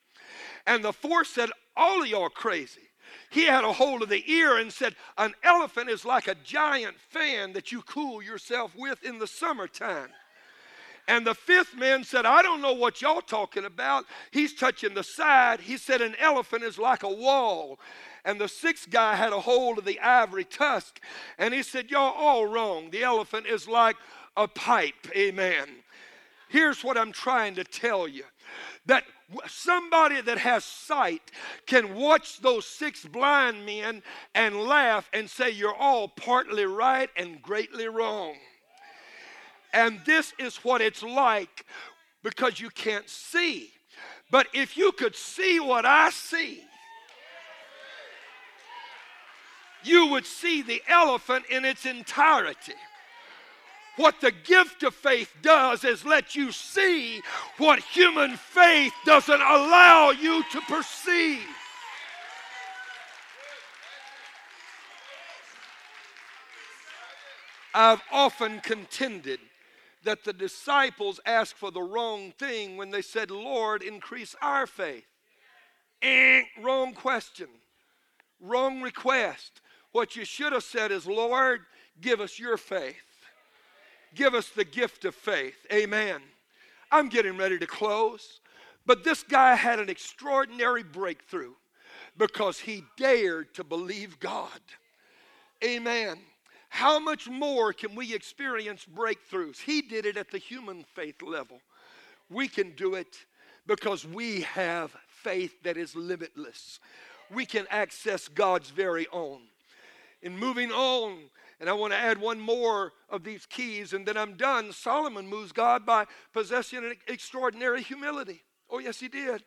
And 0.67 0.86
the 0.86 0.93
fourth 0.93 1.28
said, 1.28 1.49
All 1.76 2.04
of 2.04 2.08
y'all 2.08 2.30
crazy. 2.30 2.89
He 3.32 3.45
had 3.45 3.63
a 3.63 3.73
hold 3.73 4.04
of 4.04 4.10
the 4.10 4.23
ear 4.32 4.58
and 4.58 4.71
said, 4.71 4.95
An 5.17 5.34
elephant 5.43 5.89
is 5.89 6.06
like 6.06 6.28
a 6.28 6.36
giant 6.36 6.99
fan 7.10 7.54
that 7.54 7.71
you 7.71 7.82
cool 7.82 8.21
yourself 8.21 8.76
with 8.78 9.04
in 9.04 9.17
the 9.17 9.28
summertime. 9.28 10.10
And 11.07 11.27
the 11.27 11.35
fifth 11.35 11.75
man 11.75 12.03
said, 12.03 12.25
I 12.25 12.41
don't 12.41 12.61
know 12.61 12.73
what 12.73 13.01
y'all 13.01 13.21
talking 13.21 13.65
about. 13.65 14.05
He's 14.31 14.53
touching 14.53 14.93
the 14.93 15.03
side. 15.03 15.59
He 15.59 15.77
said, 15.77 16.01
An 16.01 16.15
elephant 16.19 16.63
is 16.63 16.77
like 16.77 17.03
a 17.03 17.13
wall. 17.13 17.79
And 18.25 18.39
the 18.39 18.47
sixth 18.47 18.89
guy 18.89 19.15
had 19.15 19.33
a 19.33 19.41
hold 19.41 19.77
of 19.77 19.85
the 19.85 19.99
ivory 19.99 20.45
tusk. 20.45 21.01
And 21.37 21.53
he 21.53 21.61
said, 21.61 21.91
Y'all 21.91 22.13
all 22.13 22.45
wrong. 22.45 22.89
The 22.89 23.03
elephant 23.03 23.47
is 23.47 23.67
like 23.67 23.97
a 24.37 24.47
pipe. 24.47 25.07
Amen. 25.15 25.67
Here's 26.47 26.83
what 26.83 26.97
I'm 26.97 27.11
trying 27.11 27.55
to 27.55 27.63
tell 27.63 28.07
you 28.07 28.23
that 28.85 29.03
somebody 29.47 30.21
that 30.21 30.37
has 30.37 30.63
sight 30.63 31.31
can 31.65 31.95
watch 31.95 32.39
those 32.39 32.65
six 32.65 33.05
blind 33.05 33.65
men 33.65 34.03
and 34.35 34.55
laugh 34.63 35.09
and 35.13 35.29
say, 35.29 35.49
You're 35.49 35.75
all 35.75 36.07
partly 36.07 36.65
right 36.65 37.09
and 37.17 37.41
greatly 37.41 37.87
wrong. 37.87 38.35
And 39.73 39.99
this 40.05 40.33
is 40.38 40.57
what 40.57 40.81
it's 40.81 41.01
like 41.01 41.65
because 42.21 42.59
you 42.59 42.69
can't 42.69 43.09
see. 43.09 43.71
But 44.29 44.47
if 44.53 44.77
you 44.77 44.91
could 44.91 45.15
see 45.15 45.59
what 45.59 45.86
I 45.86 46.12
see, 46.12 46.63
you 49.83 50.07
would 50.07 50.25
see 50.25 50.62
the 50.62 50.81
elephant 50.88 51.45
in 51.49 51.65
its 51.65 51.86
entirety. 51.86 52.73
What 53.95 54.21
the 54.21 54.31
gift 54.31 54.81
of 54.83 54.95
faith 54.95 55.31
does 55.41 55.83
is 55.83 56.05
let 56.05 56.36
you 56.36 56.51
see 56.51 57.21
what 57.57 57.79
human 57.79 58.38
faith 58.38 58.93
doesn't 59.05 59.41
allow 59.41 60.12
you 60.12 60.43
to 60.51 60.62
perceive. 60.62 61.45
I've 67.75 68.01
often 68.12 68.62
contended 68.62 69.39
that 70.03 70.23
the 70.23 70.33
disciples 70.33 71.19
asked 71.25 71.55
for 71.55 71.71
the 71.71 71.81
wrong 71.81 72.31
thing 72.37 72.77
when 72.77 72.91
they 72.91 73.01
said, 73.01 73.31
Lord, 73.31 73.81
increase 73.81 74.35
our 74.41 74.67
faith. 74.67 75.05
Eh, 76.01 76.43
wrong 76.61 76.93
question, 76.93 77.47
wrong 78.39 78.81
request. 78.81 79.61
What 79.93 80.15
you 80.15 80.25
should 80.25 80.53
have 80.53 80.63
said 80.63 80.91
is, 80.91 81.05
Lord, 81.07 81.61
give 82.01 82.19
us 82.19 82.39
your 82.39 82.57
faith. 82.57 82.95
Give 84.15 84.33
us 84.33 84.49
the 84.49 84.65
gift 84.65 85.05
of 85.05 85.15
faith. 85.15 85.65
Amen. 85.71 86.21
I'm 86.91 87.09
getting 87.09 87.37
ready 87.37 87.57
to 87.57 87.67
close. 87.67 88.41
But 88.85 89.03
this 89.03 89.23
guy 89.23 89.55
had 89.55 89.79
an 89.79 89.89
extraordinary 89.89 90.83
breakthrough 90.83 91.53
because 92.17 92.59
he 92.59 92.83
dared 92.97 93.53
to 93.55 93.63
believe 93.63 94.19
God. 94.19 94.59
Amen. 95.63 96.17
How 96.73 96.97
much 96.97 97.29
more 97.29 97.71
can 97.71 97.93
we 97.93 98.15
experience 98.15 98.83
breakthroughs? 98.83 99.62
He 99.62 99.83
did 99.83 100.07
it 100.07 100.17
at 100.17 100.31
the 100.31 100.39
human 100.39 100.83
faith 100.95 101.21
level. 101.21 101.62
We 102.31 102.47
can 102.47 102.71
do 102.71 102.95
it 102.95 103.15
because 103.67 104.07
we 104.07 104.41
have 104.41 104.91
faith 105.07 105.53
that 105.62 105.77
is 105.77 105.95
limitless. 105.95 106.79
We 107.31 107.45
can 107.45 107.67
access 107.69 108.27
God's 108.27 108.71
very 108.71 109.05
own. 109.13 109.41
In 110.23 110.36
moving 110.36 110.71
on, 110.71 111.19
and 111.59 111.69
I 111.69 111.73
want 111.73 111.93
to 111.93 111.99
add 111.99 112.19
one 112.19 112.39
more 112.39 112.93
of 113.07 113.23
these 113.23 113.45
keys, 113.45 113.93
and 113.93 114.03
then 114.03 114.17
I'm 114.17 114.33
done. 114.33 114.71
Solomon 114.73 115.27
moves 115.27 115.51
God 115.51 115.86
by 115.86 116.07
possessing 116.33 116.79
an 116.79 116.95
extraordinary 117.07 117.83
humility. 117.83 118.41
Oh, 118.67 118.79
yes, 118.79 118.99
he 118.99 119.09
did. 119.09 119.43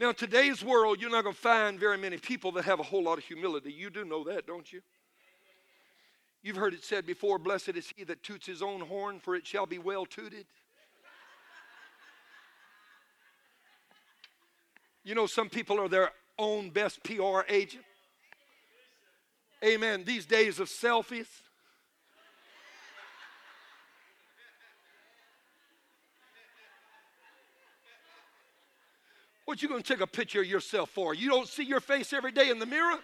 Now, 0.00 0.10
today's 0.10 0.64
world, 0.64 1.00
you're 1.00 1.08
not 1.08 1.22
going 1.22 1.36
to 1.36 1.40
find 1.40 1.78
very 1.78 1.98
many 1.98 2.18
people 2.18 2.50
that 2.52 2.64
have 2.64 2.80
a 2.80 2.82
whole 2.82 3.04
lot 3.04 3.18
of 3.18 3.24
humility. 3.24 3.72
You 3.72 3.90
do 3.90 4.04
know 4.04 4.24
that, 4.24 4.44
don't 4.44 4.72
you? 4.72 4.80
You've 6.42 6.56
heard 6.56 6.74
it 6.74 6.84
said 6.84 7.04
before 7.04 7.38
Blessed 7.38 7.70
is 7.70 7.92
he 7.96 8.04
that 8.04 8.22
toots 8.22 8.46
his 8.46 8.62
own 8.62 8.80
horn, 8.80 9.18
for 9.18 9.34
it 9.34 9.46
shall 9.46 9.66
be 9.66 9.78
well 9.78 10.06
tooted. 10.06 10.46
You 15.04 15.14
know, 15.14 15.26
some 15.26 15.48
people 15.48 15.80
are 15.80 15.88
their 15.88 16.10
own 16.38 16.70
best 16.70 17.02
PR 17.02 17.40
agent. 17.48 17.84
Amen. 19.64 20.04
These 20.04 20.26
days 20.26 20.60
of 20.60 20.68
selfies. 20.68 21.26
What 29.46 29.62
you 29.62 29.68
going 29.68 29.82
to 29.82 29.94
take 29.94 30.02
a 30.02 30.06
picture 30.06 30.42
of 30.42 30.46
yourself 30.46 30.90
for? 30.90 31.14
You 31.14 31.30
don't 31.30 31.48
see 31.48 31.64
your 31.64 31.80
face 31.80 32.12
every 32.12 32.32
day 32.32 32.50
in 32.50 32.58
the 32.58 32.66
mirror? 32.66 32.98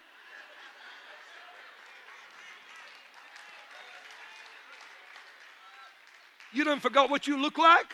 You 6.55 6.63
done 6.63 6.79
forgot 6.79 7.09
what 7.09 7.27
you 7.27 7.37
look 7.37 7.57
like? 7.57 7.93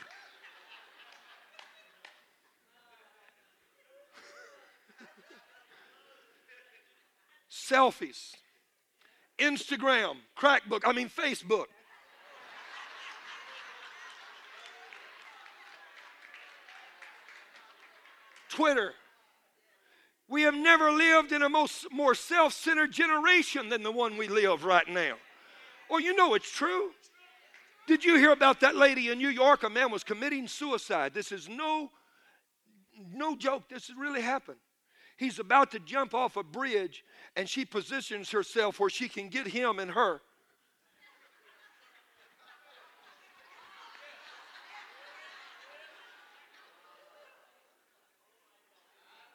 Selfies, 7.49 8.35
Instagram, 9.39 10.17
crackbook, 10.37 10.81
I 10.85 10.91
mean 10.93 11.09
Facebook. 11.09 11.65
Twitter. 18.49 18.93
We 20.29 20.43
have 20.43 20.53
never 20.53 20.91
lived 20.91 21.31
in 21.31 21.41
a 21.41 21.49
most, 21.49 21.87
more 21.91 22.13
self 22.13 22.53
centered 22.53 22.91
generation 22.91 23.69
than 23.69 23.81
the 23.81 23.91
one 23.91 24.17
we 24.17 24.27
live 24.27 24.65
right 24.65 24.87
now. 24.87 25.15
Well, 25.89 25.99
you 25.99 26.15
know 26.15 26.35
it's 26.35 26.51
true. 26.51 26.91
Did 27.87 28.05
you 28.05 28.15
hear 28.17 28.31
about 28.31 28.59
that 28.61 28.75
lady 28.75 29.09
in 29.09 29.17
New 29.17 29.29
York? 29.29 29.63
A 29.63 29.69
man 29.69 29.91
was 29.91 30.03
committing 30.03 30.47
suicide. 30.47 31.13
This 31.13 31.31
is 31.31 31.49
no, 31.49 31.91
no 33.13 33.35
joke. 33.35 33.69
This 33.69 33.87
has 33.87 33.97
really 33.97 34.21
happened. 34.21 34.59
He's 35.17 35.39
about 35.39 35.71
to 35.71 35.79
jump 35.79 36.13
off 36.13 36.37
a 36.37 36.43
bridge, 36.43 37.03
and 37.35 37.47
she 37.47 37.65
positions 37.65 38.31
herself 38.31 38.79
where 38.79 38.89
she 38.89 39.07
can 39.07 39.29
get 39.29 39.47
him 39.47 39.77
and 39.77 39.91
her. 39.91 40.21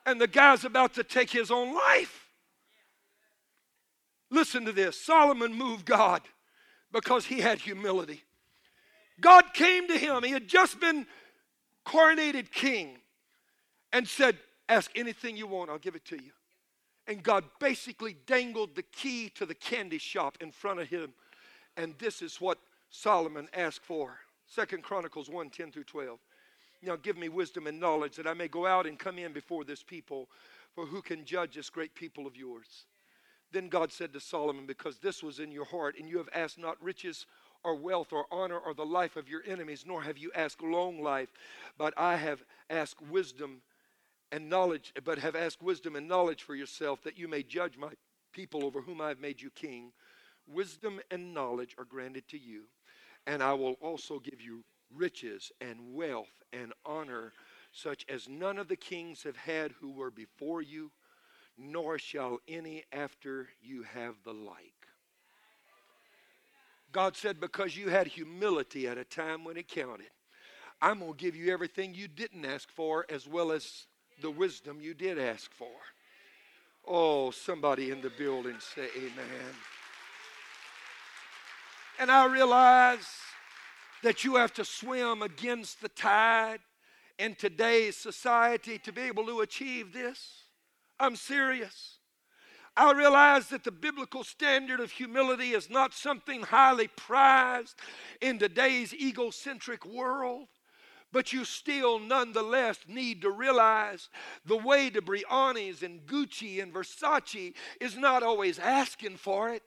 And 0.04 0.20
the 0.20 0.28
guy's 0.28 0.64
about 0.64 0.94
to 0.94 1.04
take 1.04 1.30
his 1.30 1.50
own 1.50 1.74
life. 1.74 2.30
Listen 4.30 4.64
to 4.64 4.72
this 4.72 5.00
Solomon 5.00 5.52
moved 5.52 5.84
God 5.84 6.22
because 6.92 7.26
he 7.26 7.40
had 7.40 7.60
humility. 7.60 8.22
God 9.20 9.54
came 9.54 9.88
to 9.88 9.98
him. 9.98 10.22
He 10.22 10.30
had 10.30 10.48
just 10.48 10.80
been 10.80 11.06
coronated 11.86 12.50
king 12.50 12.98
and 13.92 14.06
said, 14.06 14.36
Ask 14.68 14.90
anything 14.96 15.36
you 15.36 15.46
want, 15.46 15.70
I'll 15.70 15.78
give 15.78 15.94
it 15.94 16.04
to 16.06 16.16
you. 16.16 16.32
And 17.06 17.22
God 17.22 17.44
basically 17.60 18.16
dangled 18.26 18.74
the 18.74 18.82
key 18.82 19.30
to 19.36 19.46
the 19.46 19.54
candy 19.54 19.98
shop 19.98 20.38
in 20.40 20.50
front 20.50 20.80
of 20.80 20.88
him. 20.88 21.12
And 21.76 21.94
this 21.98 22.20
is 22.20 22.40
what 22.40 22.58
Solomon 22.90 23.48
asked 23.54 23.82
for. 23.82 24.18
Second 24.46 24.82
Chronicles 24.82 25.28
1 25.30 25.50
10 25.50 25.70
through 25.70 25.84
12. 25.84 26.18
Now 26.82 26.96
give 26.96 27.16
me 27.16 27.28
wisdom 27.28 27.66
and 27.66 27.80
knowledge 27.80 28.16
that 28.16 28.26
I 28.26 28.34
may 28.34 28.48
go 28.48 28.66
out 28.66 28.86
and 28.86 28.98
come 28.98 29.18
in 29.18 29.32
before 29.32 29.64
this 29.64 29.82
people, 29.82 30.28
for 30.74 30.86
who 30.86 31.00
can 31.00 31.24
judge 31.24 31.54
this 31.54 31.70
great 31.70 31.94
people 31.94 32.26
of 32.26 32.36
yours? 32.36 32.86
Then 33.52 33.68
God 33.68 33.92
said 33.92 34.12
to 34.12 34.20
Solomon, 34.20 34.66
Because 34.66 34.98
this 34.98 35.22
was 35.22 35.38
in 35.38 35.50
your 35.50 35.64
heart, 35.64 35.96
and 35.98 36.08
you 36.08 36.18
have 36.18 36.28
asked 36.34 36.58
not 36.58 36.82
riches 36.82 37.26
or 37.66 37.74
wealth 37.74 38.12
or 38.12 38.26
honor 38.30 38.58
or 38.58 38.72
the 38.72 38.86
life 38.86 39.16
of 39.16 39.28
your 39.28 39.42
enemies, 39.44 39.84
nor 39.84 40.00
have 40.00 40.16
you 40.16 40.30
asked 40.36 40.62
long 40.62 41.02
life, 41.02 41.28
but 41.76 41.92
I 41.96 42.14
have 42.16 42.44
asked 42.70 43.02
wisdom 43.02 43.60
and 44.30 44.48
knowledge, 44.48 44.92
but 45.04 45.18
have 45.18 45.34
asked 45.34 45.60
wisdom 45.60 45.96
and 45.96 46.06
knowledge 46.06 46.44
for 46.44 46.54
yourself, 46.54 47.02
that 47.02 47.18
you 47.18 47.26
may 47.26 47.42
judge 47.42 47.76
my 47.76 47.90
people 48.32 48.64
over 48.64 48.80
whom 48.80 49.00
I 49.00 49.08
have 49.08 49.18
made 49.18 49.42
you 49.42 49.50
king. 49.50 49.90
Wisdom 50.46 51.00
and 51.10 51.34
knowledge 51.34 51.74
are 51.76 51.84
granted 51.84 52.28
to 52.28 52.38
you, 52.38 52.62
and 53.26 53.42
I 53.42 53.52
will 53.54 53.74
also 53.80 54.20
give 54.20 54.40
you 54.40 54.62
riches 54.94 55.50
and 55.60 55.92
wealth 55.92 56.44
and 56.52 56.72
honor, 56.84 57.32
such 57.72 58.06
as 58.08 58.28
none 58.28 58.58
of 58.58 58.68
the 58.68 58.76
kings 58.76 59.24
have 59.24 59.36
had 59.36 59.72
who 59.72 59.90
were 59.90 60.12
before 60.12 60.62
you, 60.62 60.92
nor 61.58 61.98
shall 61.98 62.38
any 62.46 62.84
after 62.92 63.48
you 63.60 63.82
have 63.82 64.14
the 64.24 64.32
like. 64.32 64.75
God 66.96 67.14
said, 67.14 67.40
Because 67.40 67.76
you 67.76 67.90
had 67.90 68.06
humility 68.06 68.88
at 68.88 68.96
a 68.96 69.04
time 69.04 69.44
when 69.44 69.58
it 69.58 69.68
counted, 69.68 70.08
I'm 70.80 71.00
going 71.00 71.12
to 71.12 71.18
give 71.18 71.36
you 71.36 71.52
everything 71.52 71.94
you 71.94 72.08
didn't 72.08 72.46
ask 72.46 72.70
for 72.70 73.04
as 73.10 73.28
well 73.28 73.52
as 73.52 73.84
the 74.22 74.30
wisdom 74.30 74.80
you 74.80 74.94
did 74.94 75.18
ask 75.18 75.52
for. 75.52 75.68
Oh, 76.88 77.32
somebody 77.32 77.90
in 77.90 78.00
the 78.00 78.08
building 78.08 78.56
say 78.74 78.88
amen. 78.96 79.54
And 81.98 82.10
I 82.10 82.24
realize 82.32 83.06
that 84.02 84.24
you 84.24 84.36
have 84.36 84.54
to 84.54 84.64
swim 84.64 85.20
against 85.20 85.82
the 85.82 85.90
tide 85.90 86.60
in 87.18 87.34
today's 87.34 87.98
society 87.98 88.78
to 88.78 88.90
be 88.90 89.02
able 89.02 89.26
to 89.26 89.40
achieve 89.42 89.92
this. 89.92 90.44
I'm 90.98 91.16
serious. 91.16 91.95
I 92.76 92.92
realize 92.92 93.48
that 93.48 93.64
the 93.64 93.72
biblical 93.72 94.22
standard 94.22 94.80
of 94.80 94.90
humility 94.90 95.52
is 95.52 95.70
not 95.70 95.94
something 95.94 96.42
highly 96.42 96.88
prized 96.88 97.74
in 98.20 98.38
today's 98.38 98.92
egocentric 98.92 99.86
world. 99.86 100.48
But 101.12 101.32
you 101.32 101.46
still, 101.46 101.98
nonetheless, 101.98 102.80
need 102.86 103.22
to 103.22 103.30
realize 103.30 104.10
the 104.44 104.56
way 104.56 104.90
to 104.90 105.00
Brioni's 105.00 105.82
and 105.82 106.04
Gucci 106.04 106.62
and 106.62 106.74
Versace 106.74 107.54
is 107.80 107.96
not 107.96 108.22
always 108.22 108.58
asking 108.58 109.16
for 109.16 109.48
it, 109.48 109.62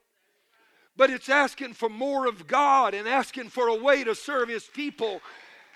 but 0.96 1.10
it's 1.10 1.28
asking 1.28 1.72
for 1.72 1.88
more 1.88 2.26
of 2.26 2.46
God 2.46 2.94
and 2.94 3.08
asking 3.08 3.48
for 3.48 3.66
a 3.66 3.74
way 3.74 4.04
to 4.04 4.14
serve 4.14 4.48
His 4.48 4.64
people. 4.64 5.20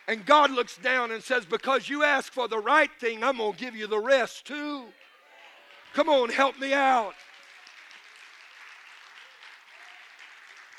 And 0.06 0.24
God 0.24 0.50
looks 0.50 0.76
down 0.76 1.10
and 1.10 1.22
says, 1.22 1.46
Because 1.46 1.88
you 1.88 2.04
ask 2.04 2.32
for 2.32 2.46
the 2.46 2.58
right 2.58 2.90
thing, 3.00 3.24
I'm 3.24 3.38
going 3.38 3.54
to 3.54 3.58
give 3.58 3.74
you 3.74 3.88
the 3.88 3.98
rest 3.98 4.46
too. 4.46 4.84
Come 5.94 6.08
on, 6.08 6.28
help 6.28 6.58
me 6.58 6.72
out. 6.72 7.14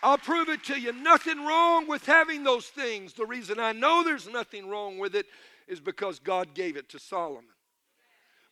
I'll 0.03 0.17
prove 0.17 0.49
it 0.49 0.63
to 0.65 0.79
you. 0.79 0.91
Nothing 0.91 1.43
wrong 1.45 1.87
with 1.87 2.05
having 2.05 2.43
those 2.43 2.67
things. 2.67 3.13
The 3.13 3.25
reason 3.25 3.59
I 3.59 3.71
know 3.71 4.03
there's 4.03 4.27
nothing 4.27 4.67
wrong 4.67 4.99
with 4.99 5.15
it 5.15 5.25
is 5.67 5.79
because 5.79 6.19
God 6.19 6.53
gave 6.53 6.75
it 6.75 6.89
to 6.89 6.99
Solomon. 6.99 7.45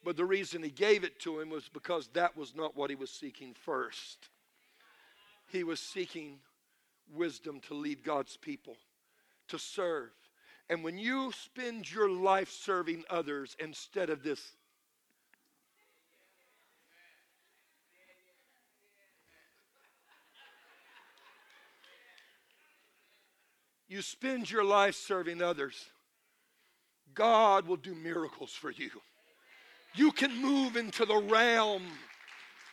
But 0.03 0.17
the 0.17 0.25
reason 0.25 0.63
he 0.63 0.69
gave 0.69 1.03
it 1.03 1.19
to 1.19 1.39
him 1.39 1.49
was 1.49 1.69
because 1.69 2.07
that 2.13 2.35
was 2.35 2.55
not 2.55 2.75
what 2.75 2.89
he 2.89 2.95
was 2.95 3.11
seeking 3.11 3.53
first. 3.53 4.29
He 5.51 5.63
was 5.63 5.79
seeking 5.79 6.39
wisdom 7.13 7.59
to 7.67 7.73
lead 7.73 8.03
God's 8.03 8.37
people, 8.37 8.77
to 9.49 9.59
serve. 9.59 10.11
And 10.69 10.83
when 10.83 10.97
you 10.97 11.31
spend 11.33 11.91
your 11.91 12.09
life 12.09 12.49
serving 12.49 13.03
others 13.09 13.55
instead 13.59 14.09
of 14.09 14.23
this 14.23 14.53
you 23.93 24.01
spend 24.01 24.49
your 24.49 24.63
life 24.63 24.95
serving 24.95 25.39
others, 25.39 25.85
God 27.13 27.67
will 27.67 27.77
do 27.77 27.93
miracles 27.93 28.51
for 28.51 28.71
you. 28.71 28.89
You 29.93 30.11
can 30.11 30.35
move 30.41 30.75
into 30.75 31.05
the 31.05 31.17
realm 31.17 31.83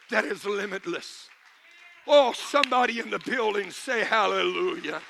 that 0.09 0.25
is 0.25 0.47
limitless. 0.47 1.29
Oh, 2.07 2.33
somebody 2.33 3.01
in 3.01 3.11
the 3.11 3.19
building 3.19 3.71
say 3.71 4.03
hallelujah. 4.03 5.03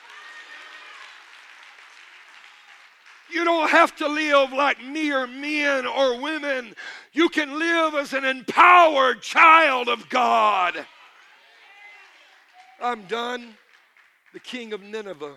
You 3.32 3.44
don't 3.44 3.70
have 3.70 3.94
to 3.96 4.08
live 4.08 4.52
like 4.52 4.82
mere 4.82 5.28
men 5.28 5.86
or 5.86 6.20
women. 6.20 6.74
You 7.12 7.28
can 7.28 7.56
live 7.56 7.94
as 7.94 8.14
an 8.14 8.24
empowered 8.24 9.22
child 9.22 9.88
of 9.88 10.08
God. 10.08 10.74
I'm 12.82 13.02
done. 13.02 13.54
The 14.32 14.40
king 14.40 14.72
of 14.72 14.82
Nineveh 14.82 15.36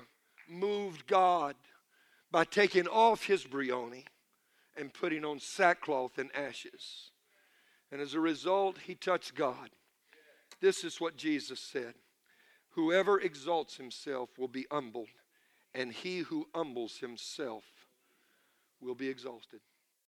moved 0.53 1.07
God 1.07 1.55
by 2.31 2.45
taking 2.45 2.87
off 2.87 3.25
his 3.25 3.43
brioni 3.43 4.05
and 4.75 4.93
putting 4.93 5.23
on 5.23 5.39
sackcloth 5.39 6.17
and 6.17 6.29
ashes. 6.35 7.11
And 7.91 8.01
as 8.01 8.13
a 8.13 8.19
result, 8.19 8.77
he 8.85 8.95
touched 8.95 9.35
God. 9.35 9.69
This 10.61 10.83
is 10.83 11.01
what 11.01 11.17
Jesus 11.17 11.59
said 11.59 11.95
Whoever 12.69 13.19
exalts 13.19 13.77
himself 13.77 14.29
will 14.37 14.47
be 14.47 14.65
humbled, 14.71 15.09
and 15.75 15.93
he 15.93 16.19
who 16.19 16.47
humbles 16.55 16.97
himself 16.97 17.63
will 18.81 18.95
be 18.95 19.09
exalted. 19.09 19.59